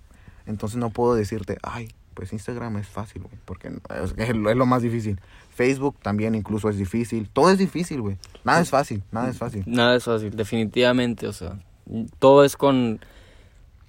[0.47, 4.57] Entonces no puedo decirte, ay, pues Instagram es fácil, güey, porque es, es lo es
[4.57, 5.21] lo más difícil.
[5.55, 7.29] Facebook también incluso es difícil.
[7.33, 8.17] Todo es difícil, güey.
[8.45, 9.63] Nada es fácil, nada es fácil.
[9.67, 11.59] Nada es fácil, definitivamente, o sea,
[12.19, 13.01] todo es con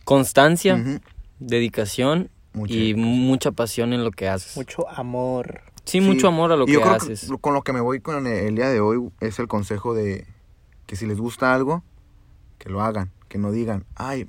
[0.03, 0.99] constancia,
[1.39, 4.55] dedicación Mucha- y mucha pasión en lo que haces.
[4.57, 5.61] Mucho amor.
[5.85, 7.27] Sí, mucho amor a lo que creo haces.
[7.29, 9.93] que con lo que me voy con el, el día de hoy es el consejo
[9.93, 10.25] de
[10.85, 11.83] que si les gusta algo,
[12.57, 14.25] que lo hagan, que no digan, ay,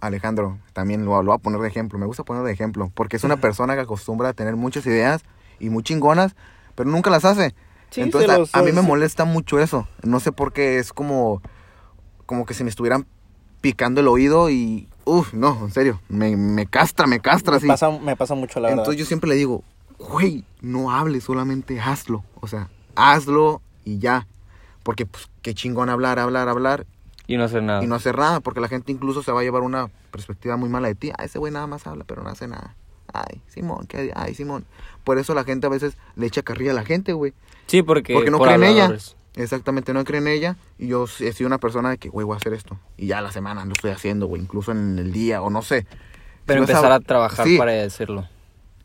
[0.00, 3.16] Alejandro, también lo, lo voy a poner de ejemplo, me gusta poner de ejemplo, porque
[3.16, 5.22] es una persona que acostumbra a tener muchas ideas
[5.58, 6.34] y muy chingonas,
[6.74, 7.54] pero nunca las hace.
[7.90, 8.86] Sí, Entonces a- los- a, mí me sí.
[8.86, 11.42] molesta mucho eso, no sé por qué es como,
[12.26, 13.06] como que si me estuvieran
[13.60, 17.66] picando el oído y, uff, no, en serio, me, me castra, me castra, Me así.
[17.68, 18.84] pasa, me pasa mucho, la verdad.
[18.84, 19.62] Entonces yo siempre le digo,
[20.08, 22.24] güey, no hables, solamente hazlo.
[22.40, 24.26] O sea, hazlo y ya.
[24.82, 26.86] Porque, pues, qué chingón hablar, hablar, hablar
[27.26, 27.84] Y no hacer nada.
[27.84, 28.40] y no hacer nada.
[28.40, 31.12] Porque la gente incluso se va a llevar una perspectiva muy mala de ti.
[31.18, 32.74] Ah, ese güey nada más habla, pero no hace nada.
[33.12, 34.12] Ay, Simón, ¿qué?
[34.14, 34.64] Ay, Simón.
[35.04, 37.32] Por eso la gente a veces le echa carrilla a la gente, güey.
[37.66, 38.96] Sí, porque, Porque no por cree en ella.
[39.34, 40.56] Exactamente, no cree en ella.
[40.78, 42.78] Y yo he sido una persona de que, güey, voy a hacer esto.
[42.96, 44.42] Y ya la semana lo estoy haciendo, güey.
[44.42, 45.86] Incluso en el día, o no sé.
[46.46, 47.58] Pero Si empezar a trabajar Sí.
[47.58, 48.26] para hacerlo.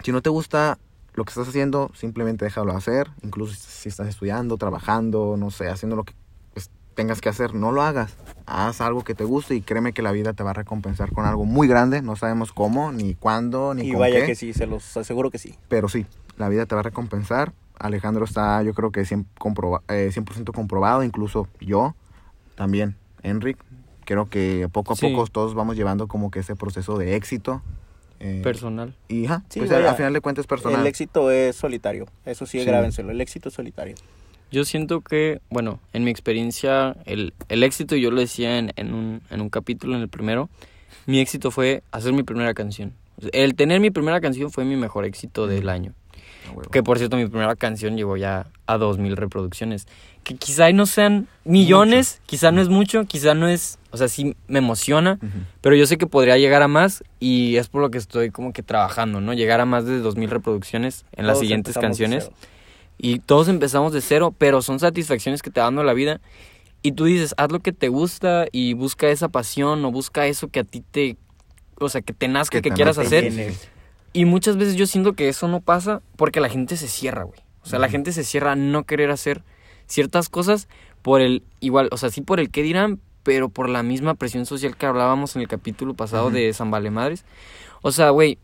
[0.03, 0.78] Si no te gusta
[1.16, 3.09] lo que estás haciendo, simplemente déjalo hacer.
[3.24, 6.13] Incluso si estás estudiando, trabajando, no sé, haciendo lo que
[6.53, 8.16] pues, tengas que hacer, no lo hagas.
[8.45, 11.26] Haz algo que te guste y créeme que la vida te va a recompensar con
[11.26, 12.01] algo muy grande.
[12.01, 14.26] No sabemos cómo, ni cuándo, ni y con vaya qué.
[14.28, 15.55] que sí, se los aseguro que sí.
[15.70, 16.05] Pero sí,
[16.38, 17.53] la vida te va a recompensar.
[17.80, 21.95] Alejandro está, yo creo que 100%, comproba- eh, 100% comprobado, incluso yo
[22.55, 23.57] también, Enric.
[24.05, 25.07] Creo que poco a Sí.
[25.09, 27.61] poco todos vamos llevando como que ese proceso de éxito.
[28.20, 28.93] Eh, Personal.
[29.07, 30.82] y ajá, Sí, pues, vaya, al final de cuentas es personal.
[30.82, 32.05] El éxito es solitario.
[32.26, 32.66] Eso sí, Sí.
[32.66, 33.11] grábenselo.
[33.11, 33.95] El éxito es solitario.
[34.51, 38.93] Yo siento que, bueno, en mi experiencia, el, el éxito, yo lo decía en, en,
[38.93, 40.49] un, en un capítulo, en el primero,
[41.07, 42.93] mi éxito fue hacer mi primera canción.
[43.34, 45.93] El tener mi primera canción fue mi mejor éxito del año.
[46.71, 49.88] Que por cierto, mi primera canción llegó ya a 2000 reproducciones.
[50.23, 53.80] Que quizá no sean millones, quizá no es mucho, quizá no es.
[53.91, 55.19] O sea, sí me emociona,
[55.61, 58.51] pero yo sé que podría llegar a más y es por lo que estoy como
[58.51, 59.34] que trabajando, ¿no?
[59.34, 62.30] Llegar a más de 2000 reproducciones en las siguientes canciones.
[62.97, 66.21] Y todos empezamos de cero, pero son satisfacciones que te va dando la vida.
[66.82, 70.49] Y tú dices, haz lo que te gusta y busca esa pasión o busca eso
[70.49, 71.17] que a ti te.
[71.80, 73.23] O sea, que te nazca, Que que, te quieras hacer.
[73.23, 73.53] Llene.
[74.16, 77.38] Y muchas veces yo siento que eso no pasa porque la gente se cierra, güey.
[77.63, 79.43] O sea, la gente se cierra a no querer hacer
[79.88, 80.70] ciertas cosas
[81.01, 81.43] por el.
[81.59, 84.86] Igual, o sea, sí por el qué dirán, pero por la misma presión social que
[84.86, 87.26] hablábamos en el capítulo pasado de San Vale Madres.
[87.82, 88.38] O sea, güey.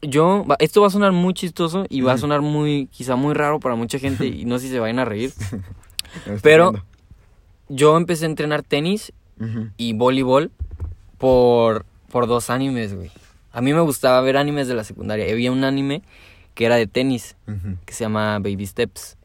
[0.00, 3.58] Yo, esto va a sonar muy chistoso y va a sonar muy, quizá muy raro
[3.60, 5.32] para mucha gente y no sé si se vayan a reír.
[6.42, 6.88] Pero- viendo.
[7.68, 9.12] Yo empecé a entrenar tenis
[9.76, 10.50] y voleibol
[11.18, 13.10] por, por dos animes, güey.
[13.52, 15.30] A mí me gustaba ver animes de la secundaria.
[15.30, 16.02] Había un anime
[16.54, 17.36] que era de tenis,
[17.84, 19.16] que se llama Baby Steps.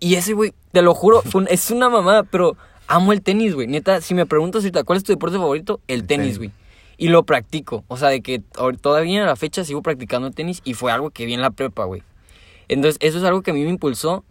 [0.00, 2.56] Y ese, güey, te lo juro, un- es una mamada, pero
[2.88, 3.66] amo el tenis, güey.
[3.68, 6.50] Neta, si me preguntas ahorita cuál es tu deporte favorito, el El tenis, güey.
[6.98, 7.84] Y lo practico.
[7.88, 8.42] O sea, de que
[8.80, 11.84] todavía a la fecha sigo practicando tenis y fue algo que vi en la prepa,
[11.84, 12.02] güey.
[12.68, 14.24] Entonces, eso es algo que a mí me impulsó.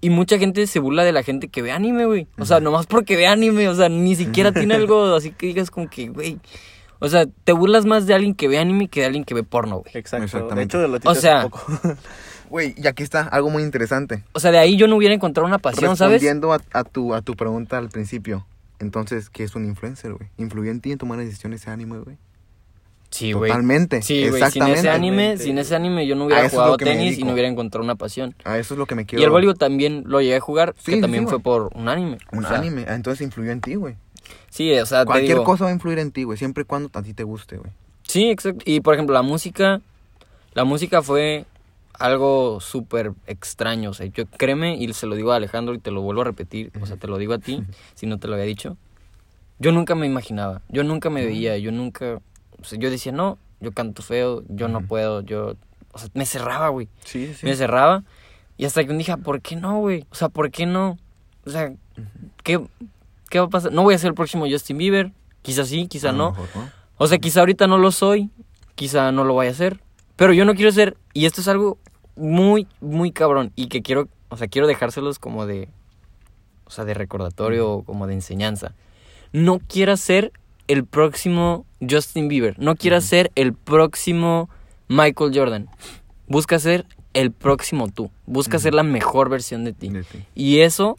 [0.00, 2.26] Y mucha gente se burla de la gente que ve anime, güey.
[2.38, 5.70] O sea, nomás porque ve anime, o sea, ni siquiera tiene algo así que digas
[5.70, 6.38] como que, güey.
[7.00, 9.42] O sea, te burlas más de alguien que ve anime que de alguien que ve
[9.42, 9.92] porno, güey.
[9.94, 10.20] Exacto.
[10.20, 10.76] De Exactamente.
[10.76, 11.66] hecho, lo O sea, un poco.
[12.50, 14.24] Güey, y aquí está algo muy interesante.
[14.32, 16.22] O sea, de ahí yo no hubiera encontrado una pasión, ¿sabes?
[16.22, 18.46] Respondiendo a, a tu, a tu pregunta al principio.
[18.78, 20.30] Entonces, ¿qué es un influencer, güey?
[20.38, 22.16] ¿Influyó en ti en tomar decisiones ese anime, güey?
[23.10, 23.50] Sí, güey.
[23.50, 24.02] Totalmente.
[24.02, 24.42] Sí, güey.
[24.50, 27.82] Sin ese anime, sin ese anime yo no hubiera jugado tenis y no hubiera encontrado
[27.84, 28.34] una pasión.
[28.44, 29.20] A eso es lo que me quiero...
[29.20, 31.88] Y el voleibol también lo llegué a jugar, Sí, que sí, también fue por un
[31.88, 32.18] anime.
[32.32, 32.84] Un O sea, anime.
[32.88, 33.96] Ah, Entonces influyó en ti, güey.
[34.50, 36.38] Sí, o sea, te Cualquier digo- cosa va a influir en ti, güey.
[36.38, 37.70] Siempre y cuando a ti te guste, güey.
[38.02, 38.62] Sí, exacto.
[38.66, 39.80] Y por ejemplo, la música,
[40.54, 41.44] la música fue
[41.98, 43.90] algo súper extraño.
[43.90, 46.24] O sea, yo créeme, y se lo digo a Alejandro y te lo vuelvo a
[46.24, 47.62] repetir, o sea, te lo digo a ti,
[47.94, 48.76] si no te lo había dicho.
[49.58, 52.20] Yo nunca me imaginaba, yo nunca me veía, yo nunca,
[52.60, 55.56] o sea, yo decía, no, yo canto feo, yo no puedo, yo,
[55.92, 56.88] o sea, me cerraba, güey.
[57.04, 58.04] Sí, Me cerraba.
[58.56, 60.06] Y hasta que un día, ¿por qué no, güey?
[60.10, 60.96] O sea, ¿por qué no?
[61.44, 61.72] O sea,
[62.44, 62.60] ¿qué,
[63.28, 63.72] ¿qué va a pasar?
[63.72, 65.12] No voy a ser el próximo Justin Bieber.
[65.42, 66.34] Quizás sí, quizás no.
[66.96, 68.30] O sea, quizá ahorita no lo soy,
[68.74, 69.80] quizá no lo vaya a hacer,
[70.16, 71.78] pero yo no quiero ser, y esto es algo
[72.16, 75.68] muy, muy cabrón, y que quiero, o sea, quiero dejárselos como de,
[76.64, 78.74] o sea, de recordatorio o como de enseñanza.
[79.32, 80.32] No quieras ser
[80.66, 84.50] el próximo Justin Bieber, no quieras ser el próximo
[84.88, 85.68] Michael Jordan.
[86.26, 89.88] Busca ser el próximo tú, busca ser la mejor versión de ti.
[89.88, 90.24] De ti.
[90.34, 90.98] Y eso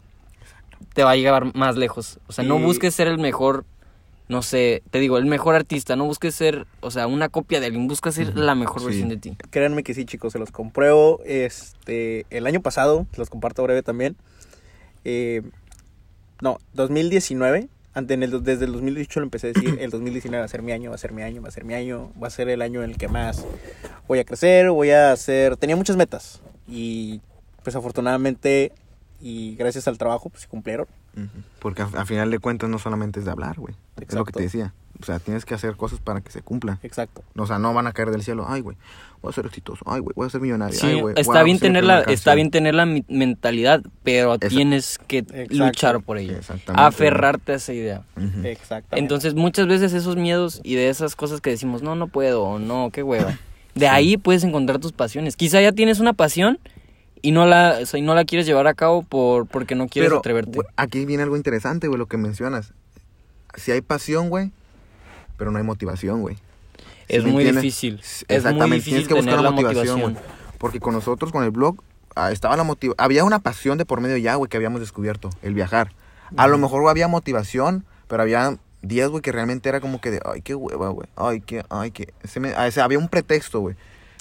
[0.94, 2.18] te va a llevar más lejos.
[2.26, 3.64] O sea, no busques ser el mejor,
[4.28, 5.96] no sé, te digo, el mejor artista.
[5.96, 7.86] No busques ser, o sea, una copia de alguien.
[7.88, 8.86] Busca ser la mejor Sí.
[8.86, 9.36] versión de ti.
[9.50, 11.20] Créanme que sí, chicos, se los compruebo.
[11.24, 14.16] Este, el año pasado, se los comparto breve también.
[15.04, 15.42] Eh,
[16.42, 17.68] no, 2019.
[17.92, 20.62] ante- en el- desde el 2018 lo empecé a decir, el 2019 va a ser
[20.62, 22.48] mi año, va a ser mi año, va a ser mi año, va a ser
[22.48, 23.44] el año en el que más
[24.06, 25.56] voy a crecer, voy a hacer...
[25.56, 27.20] Tenía muchas metas y
[27.64, 28.70] pues afortunadamente
[29.20, 30.86] y gracias al trabajo pues se cumplieron.
[31.58, 33.74] Porque a, a final de cuentas no solamente es de hablar, güey.
[33.74, 34.32] Es lo que Exacto.
[34.38, 34.72] te decía.
[35.00, 36.78] O sea, tienes que hacer cosas para que se cumplan.
[36.82, 37.22] Exacto.
[37.36, 38.44] O sea, no van a caer del cielo.
[38.46, 38.76] Ay, güey,
[39.22, 39.82] voy a ser exitoso.
[39.86, 40.78] Ay, güey, voy a ser millonario.
[40.78, 44.34] Sí, Ay, güey, está wow, bien tener la, está bien tener la mi- mentalidad, pero
[44.34, 45.54] Esa- tienes que Exacto.
[45.54, 46.36] luchar por Sí, ello.
[46.36, 46.82] exactamente.
[46.86, 48.02] Aferrarte a esa idea.
[48.44, 48.98] Exactamente.
[48.98, 52.58] Entonces, muchas veces esos miedos y de esas cosas que decimos, no, no puedo, o
[52.58, 53.38] no, qué hueva.
[53.74, 55.34] De ahí puedes encontrar tus pasiones.
[55.36, 56.58] Quizá ya tienes una pasión
[57.22, 59.88] y no la, o sea, y no la quieres llevar a cabo por, porque no
[59.88, 60.52] quieres Pero, atreverte.
[60.56, 62.72] güey, aquí viene algo interesante, güey, lo que mencionas.
[63.56, 64.50] Si hay pasión, güey,
[65.36, 66.36] pero no hay motivación, güey.
[66.36, 67.98] ¿Sí es muy difícil.
[68.00, 70.18] S- Es muy Exactamente, difícil tienes que buscar la motivación.
[70.58, 71.82] Porque con nosotros, con el blog,
[72.14, 73.02] ah, estaba la motivación.
[73.04, 75.92] Había una pasión de por medio ya, güey, que habíamos descubierto, el viajar.
[76.36, 80.20] A lo mejor había motivación, pero había días, güey, que realmente era como que de,
[80.24, 81.08] ay, qué hueva, güey.
[81.16, 82.12] Ay, qué, ay, qué.
[82.24, 83.74] Se me- ah, o sea, había un pretexto, güey.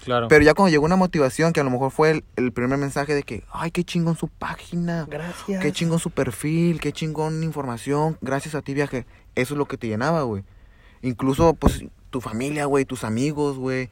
[0.03, 0.27] Claro.
[0.27, 3.13] Pero ya cuando llegó una motivación, que a lo mejor fue el, el primer mensaje
[3.13, 5.05] de que, ay, qué chingón su página.
[5.09, 5.61] Gracias.
[5.61, 8.17] Qué chingón su perfil, qué chingón información.
[8.21, 9.05] Gracias a ti viaje.
[9.35, 10.43] Eso es lo que te llenaba, güey.
[11.01, 13.89] Incluso, pues, tu familia, güey, tus amigos, güey,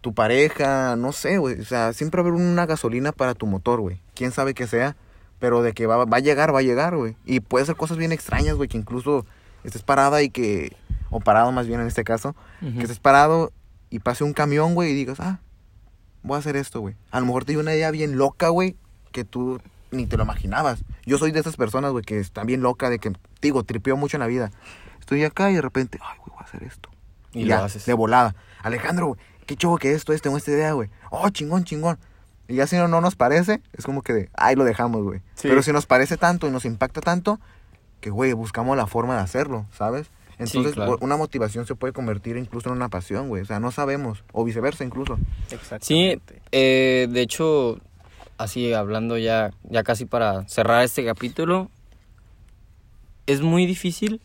[0.00, 1.60] tu pareja, no sé, güey.
[1.60, 4.00] O sea, siempre va a haber una gasolina para tu motor, güey.
[4.14, 4.96] Quién sabe qué sea,
[5.38, 7.16] pero de que va, va a llegar, va a llegar, güey.
[7.24, 9.26] Y puede ser cosas bien extrañas, güey, que incluso
[9.64, 10.76] estés parada y que,
[11.10, 13.52] o parado más bien en este caso, que estés parado
[13.90, 15.40] y pase un camión, güey, y digas, ah,
[16.22, 16.94] voy a hacer esto, güey.
[17.10, 18.76] A lo mejor te dio una idea bien loca, güey,
[19.12, 19.60] que tú
[19.90, 20.84] ni te lo imaginabas.
[21.06, 24.16] Yo soy de esas personas, güey, que están bien loca, de que, digo, tripeo mucho
[24.16, 24.50] en la vida.
[25.00, 26.90] Estoy acá y de repente, ay, güey, voy a hacer esto.
[27.32, 27.86] Y ya, lo haces.
[27.86, 28.34] de volada.
[28.62, 30.90] Alejandro, güey, qué chavo que esto es, tengo esta idea, güey.
[31.10, 31.98] Oh, chingón, chingón.
[32.48, 35.20] Y ya si no, no nos parece, es como que de, ay, lo dejamos, güey.
[35.34, 35.48] Sí.
[35.48, 37.40] Pero si nos parece tanto y nos impacta tanto,
[38.00, 40.10] que, güey, buscamos la forma de hacerlo, ¿sabes?
[40.38, 40.98] Entonces, claro.
[41.00, 43.42] una motivación se puede convertir incluso en una pasión, güey.
[43.42, 44.24] O sea, no sabemos.
[44.32, 45.18] O viceversa, incluso.
[45.48, 46.42] Sí, Exactamente.
[46.52, 47.80] eh, de hecho,
[48.36, 51.70] así hablando ya, ya casi para cerrar este capítulo,
[53.26, 54.20] es muy difícil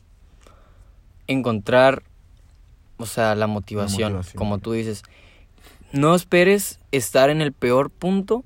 [1.28, 2.03] encontrar,
[2.97, 4.38] o sea, la motivación, motivación.
[4.38, 5.03] como tú dices.
[5.91, 8.43] No esperes estar en el peor punto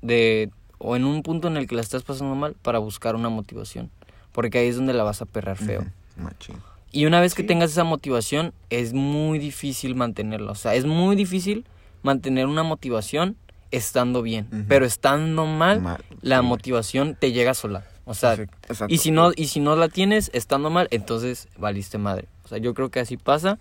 [0.00, 3.28] de, o en un punto en el que la estás pasando mal para buscar una
[3.28, 3.90] motivación,
[4.32, 5.84] porque ahí es donde la vas a perrar feo.
[6.16, 6.56] Machín.
[6.96, 7.48] Y una vez que Sí.
[7.48, 10.52] tengas esa motivación, es muy difícil mantenerla.
[10.52, 11.66] O sea, es muy difícil
[12.02, 13.36] mantener una motivación
[13.70, 14.48] estando bien.
[14.68, 16.46] Pero estando mal, Mal, la sí.
[16.46, 17.84] motivación te llega sola.
[18.06, 18.86] O sea, Exacto.
[18.94, 22.28] y si no, y si no la tienes estando mal, entonces valiste madre.
[22.44, 23.58] O sea, yo creo que así pasa.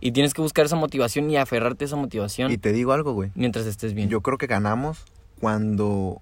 [0.00, 3.12] Y tienes que buscar esa motivación y aferrarte a esa motivación Y te digo algo,
[3.12, 3.30] güey.
[3.34, 4.08] mientras estés bien.
[4.08, 5.04] Yo creo que ganamos
[5.38, 6.20] cuando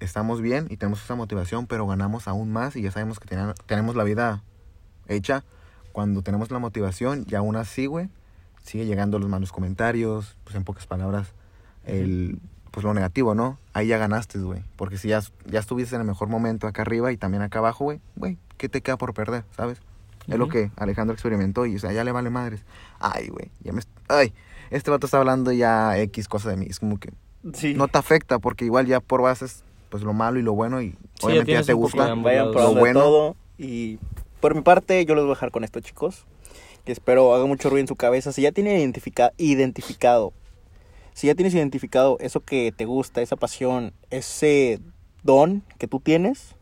[0.00, 3.28] estamos bien y tenemos esa motivación, pero ganamos aún más y ya sabemos que
[3.66, 4.42] tenemos la vida
[5.08, 5.44] hecha.
[5.98, 8.08] Cuando tenemos la motivación y aún así, güey,
[8.62, 11.32] sigue llegando los malos comentarios, pues en pocas palabras,
[11.84, 12.38] el,
[12.70, 13.58] pues lo negativo, ¿no?
[13.72, 14.62] Ahí ya ganaste, güey.
[14.76, 17.82] Porque si ya, ya estuviste en el mejor momento acá arriba y también acá abajo,
[17.82, 19.80] güey, güey, ¿qué te queda por perder, sabes?
[20.28, 22.60] Es lo que Alejandro experimentó y, o sea, ya le vale madres.
[23.00, 23.82] Ay, güey, ya me...
[24.06, 24.32] Ay,
[24.70, 26.66] este vato está hablando ya X cosa de mí.
[26.70, 27.12] Es como que
[27.54, 27.74] Sí.
[27.74, 30.96] no te afecta porque igual ya por bases pues lo malo y lo bueno y
[31.22, 32.14] obviamente ya te gusta.
[32.14, 33.00] Lo bueno.
[33.00, 33.36] todo.
[33.58, 33.98] Y
[34.40, 36.26] por mi parte, yo los voy a dejar con esto, chicos.
[36.84, 38.32] Que espero haga mucho ruido en su cabeza.
[38.32, 40.32] Si ya tiene identifica identificado,
[41.12, 44.80] si ya tienes identificado eso que te gusta, esa pasión, ese
[45.22, 46.54] don que tú tienes,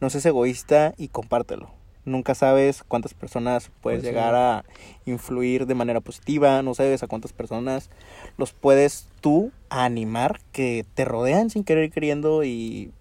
[0.00, 1.70] no seas egoísta y compártelo.
[2.04, 4.14] Nunca sabes cuántas personas puedes Pues sí.
[4.14, 4.64] llegar a
[5.06, 7.88] influir de manera positiva, no sabes a cuántas personas
[8.36, 12.92] los puedes tú animar que te rodean sin querer queriendo y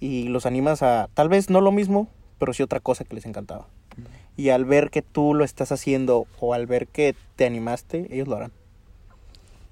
[0.00, 2.08] y los animas a tal vez no lo mismo,
[2.38, 3.66] pero sí otra cosa que les encantaba.
[4.36, 8.28] Y al ver que tú lo estás haciendo o al ver que te animaste, ellos
[8.28, 8.52] lo harán.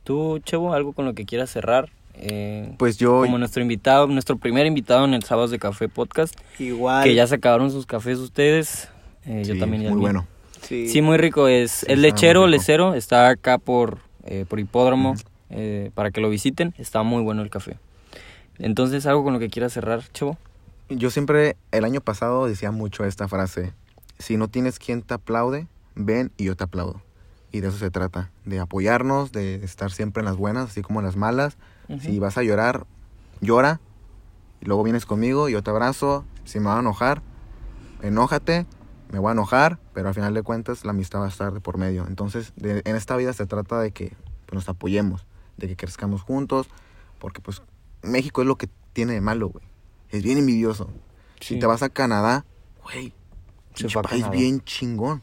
[0.04, 1.90] Tú, Chevo, algo con lo que quieras cerrar.
[2.14, 6.34] Eh, Pues yo como nuestro invitado, nuestro primer invitado en el Sábados de Café Podcast.
[6.58, 7.04] Igual.
[7.04, 8.88] Que ya se acabaron sus cafés ustedes.
[9.26, 10.26] eh, yo también ya muy bueno.
[10.62, 11.46] Sí, muy rico.
[11.48, 12.94] Es, Sí, es lechero, lecero.
[12.94, 15.14] Está acá por, eh, por hipódromo.
[15.50, 16.74] eh, para que lo visiten.
[16.78, 17.76] Está muy bueno el café.
[18.58, 20.38] Entonces, algo con lo que quieras cerrar, Chevo.
[20.88, 23.72] Yo siempre, el año pasado, decía mucho esta frase.
[24.18, 27.02] Si no tienes quien te aplaude, ven y yo te aplaudo.
[27.52, 31.00] Y de eso se trata, de apoyarnos, de estar siempre en las buenas, así como
[31.00, 31.56] en las malas.
[32.00, 32.86] Si vas a llorar,
[33.40, 33.80] llora.
[34.60, 36.24] Y luego vienes conmigo, yo te abrazo.
[36.44, 37.22] Si me va a enojar,
[38.02, 38.66] enójate.
[39.10, 41.60] Me voy a enojar, pero al final de cuentas la amistad va a estar de
[41.60, 42.06] por medio.
[42.08, 44.08] Entonces, de- en esta vida se trata de que
[44.46, 45.26] pues, nos apoyemos,
[45.56, 46.68] de que crezcamos juntos,
[47.20, 47.62] porque pues
[48.02, 49.64] México es lo que tiene de malo, güey.
[50.10, 50.88] Es bien envidioso.
[51.40, 51.54] Sí.
[51.54, 52.44] Si te vas a Canadá,
[52.82, 53.12] güey,
[53.86, 55.22] a país bien chingón.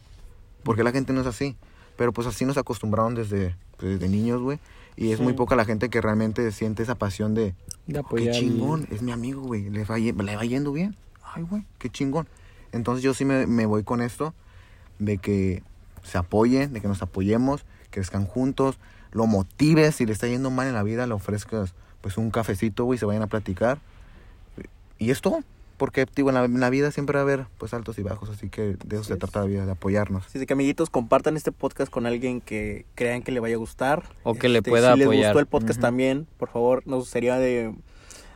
[0.64, 1.56] Porque la gente no es así.
[1.98, 4.60] Pero pues así nos acostumbraron desde, pues, desde niños, güey.
[4.96, 7.56] Y es muy poca la gente que realmente siente esa pasión de,
[7.88, 10.96] De "Oh, qué chingón, es mi amigo, güey, le va, ye- le va yendo bien.
[11.34, 12.28] Ay, güey, qué chingón.
[12.72, 14.34] Entonces yo sí me, me voy con esto,
[15.00, 15.64] de que
[16.04, 18.78] se apoyen, de que nos apoyemos, que crezcan juntos,
[19.12, 22.86] lo motives, si le está yendo mal en la vida, le ofrezcas pues un cafecito,
[22.86, 23.80] güey, se vayan a platicar.
[25.00, 25.40] Y es todo.
[25.78, 28.30] Porque, digo, en la, en la vida siempre va a haber pues altos y bajos,
[28.30, 29.20] así que de eso se es.
[29.20, 30.26] trata la vida, de apoyarnos.
[30.28, 34.04] Así que amiguitos, compartan este podcast con alguien que crean que le vaya a gustar.
[34.04, 35.26] Este, O que le pueda si les apoyar.
[35.34, 37.74] gustó el podcast también, por favor, nos sería de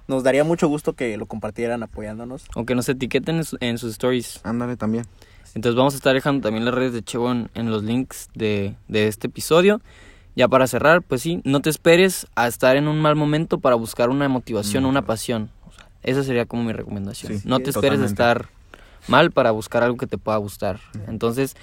[0.07, 2.45] nos daría mucho gusto que lo compartieran apoyándonos.
[2.55, 4.39] Aunque nos etiqueten en, su- en sus stories.
[4.43, 5.05] Ándale también.
[5.53, 8.75] Entonces vamos a estar dejando también las redes de Chevo en, en los links de,
[8.87, 9.79] de este episodio.
[10.35, 13.75] Ya para cerrar, pues sí, no te esperes a estar en un mal momento para
[13.75, 15.49] buscar una motivación, Mm, una pasión.
[16.07, 17.37] Esa sería como mi recomendación.
[17.39, 18.47] Sí, no te esperes a estar
[19.07, 20.79] mal para buscar algo que te pueda gustar.
[21.07, 21.55] Entonces,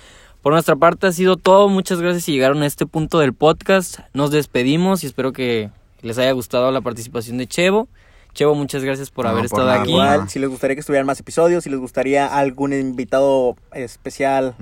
[0.42, 1.68] por nuestra parte ha sido todo.
[1.68, 4.00] Muchas gracias si llegaron a este punto del podcast.
[4.12, 5.70] Nos despedimos y espero que
[6.02, 7.88] les haya gustado la participación de Chevo.
[8.34, 9.80] Chevo, muchas gracias por No, haber por estado nada.
[9.80, 9.92] aquí.
[9.92, 14.54] Igual, si les gustaría que estuvieran más episodios, si les gustaría algún invitado especial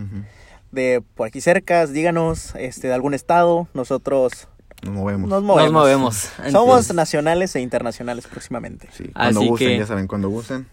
[0.70, 4.46] de por aquí cerca, díganos, este, de algún estado, nosotros
[4.82, 5.30] Nos movemos.
[5.30, 5.64] nos movemos.
[5.72, 6.30] Nos movemos.
[6.52, 8.88] Somos nacionales e internacionales próximamente.
[8.92, 10.66] Sí, cuando Así gusten, que- ya saben, cuando gusten.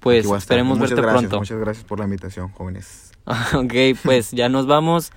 [0.00, 1.38] Pues esperemos Muchas verte gracias, pronto.
[1.38, 3.10] Muchas gracias por la invitación, jóvenes.
[3.54, 5.10] ok, pues ya nos vamos.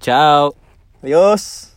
[0.00, 0.54] Chao.
[1.02, 1.75] Adiós.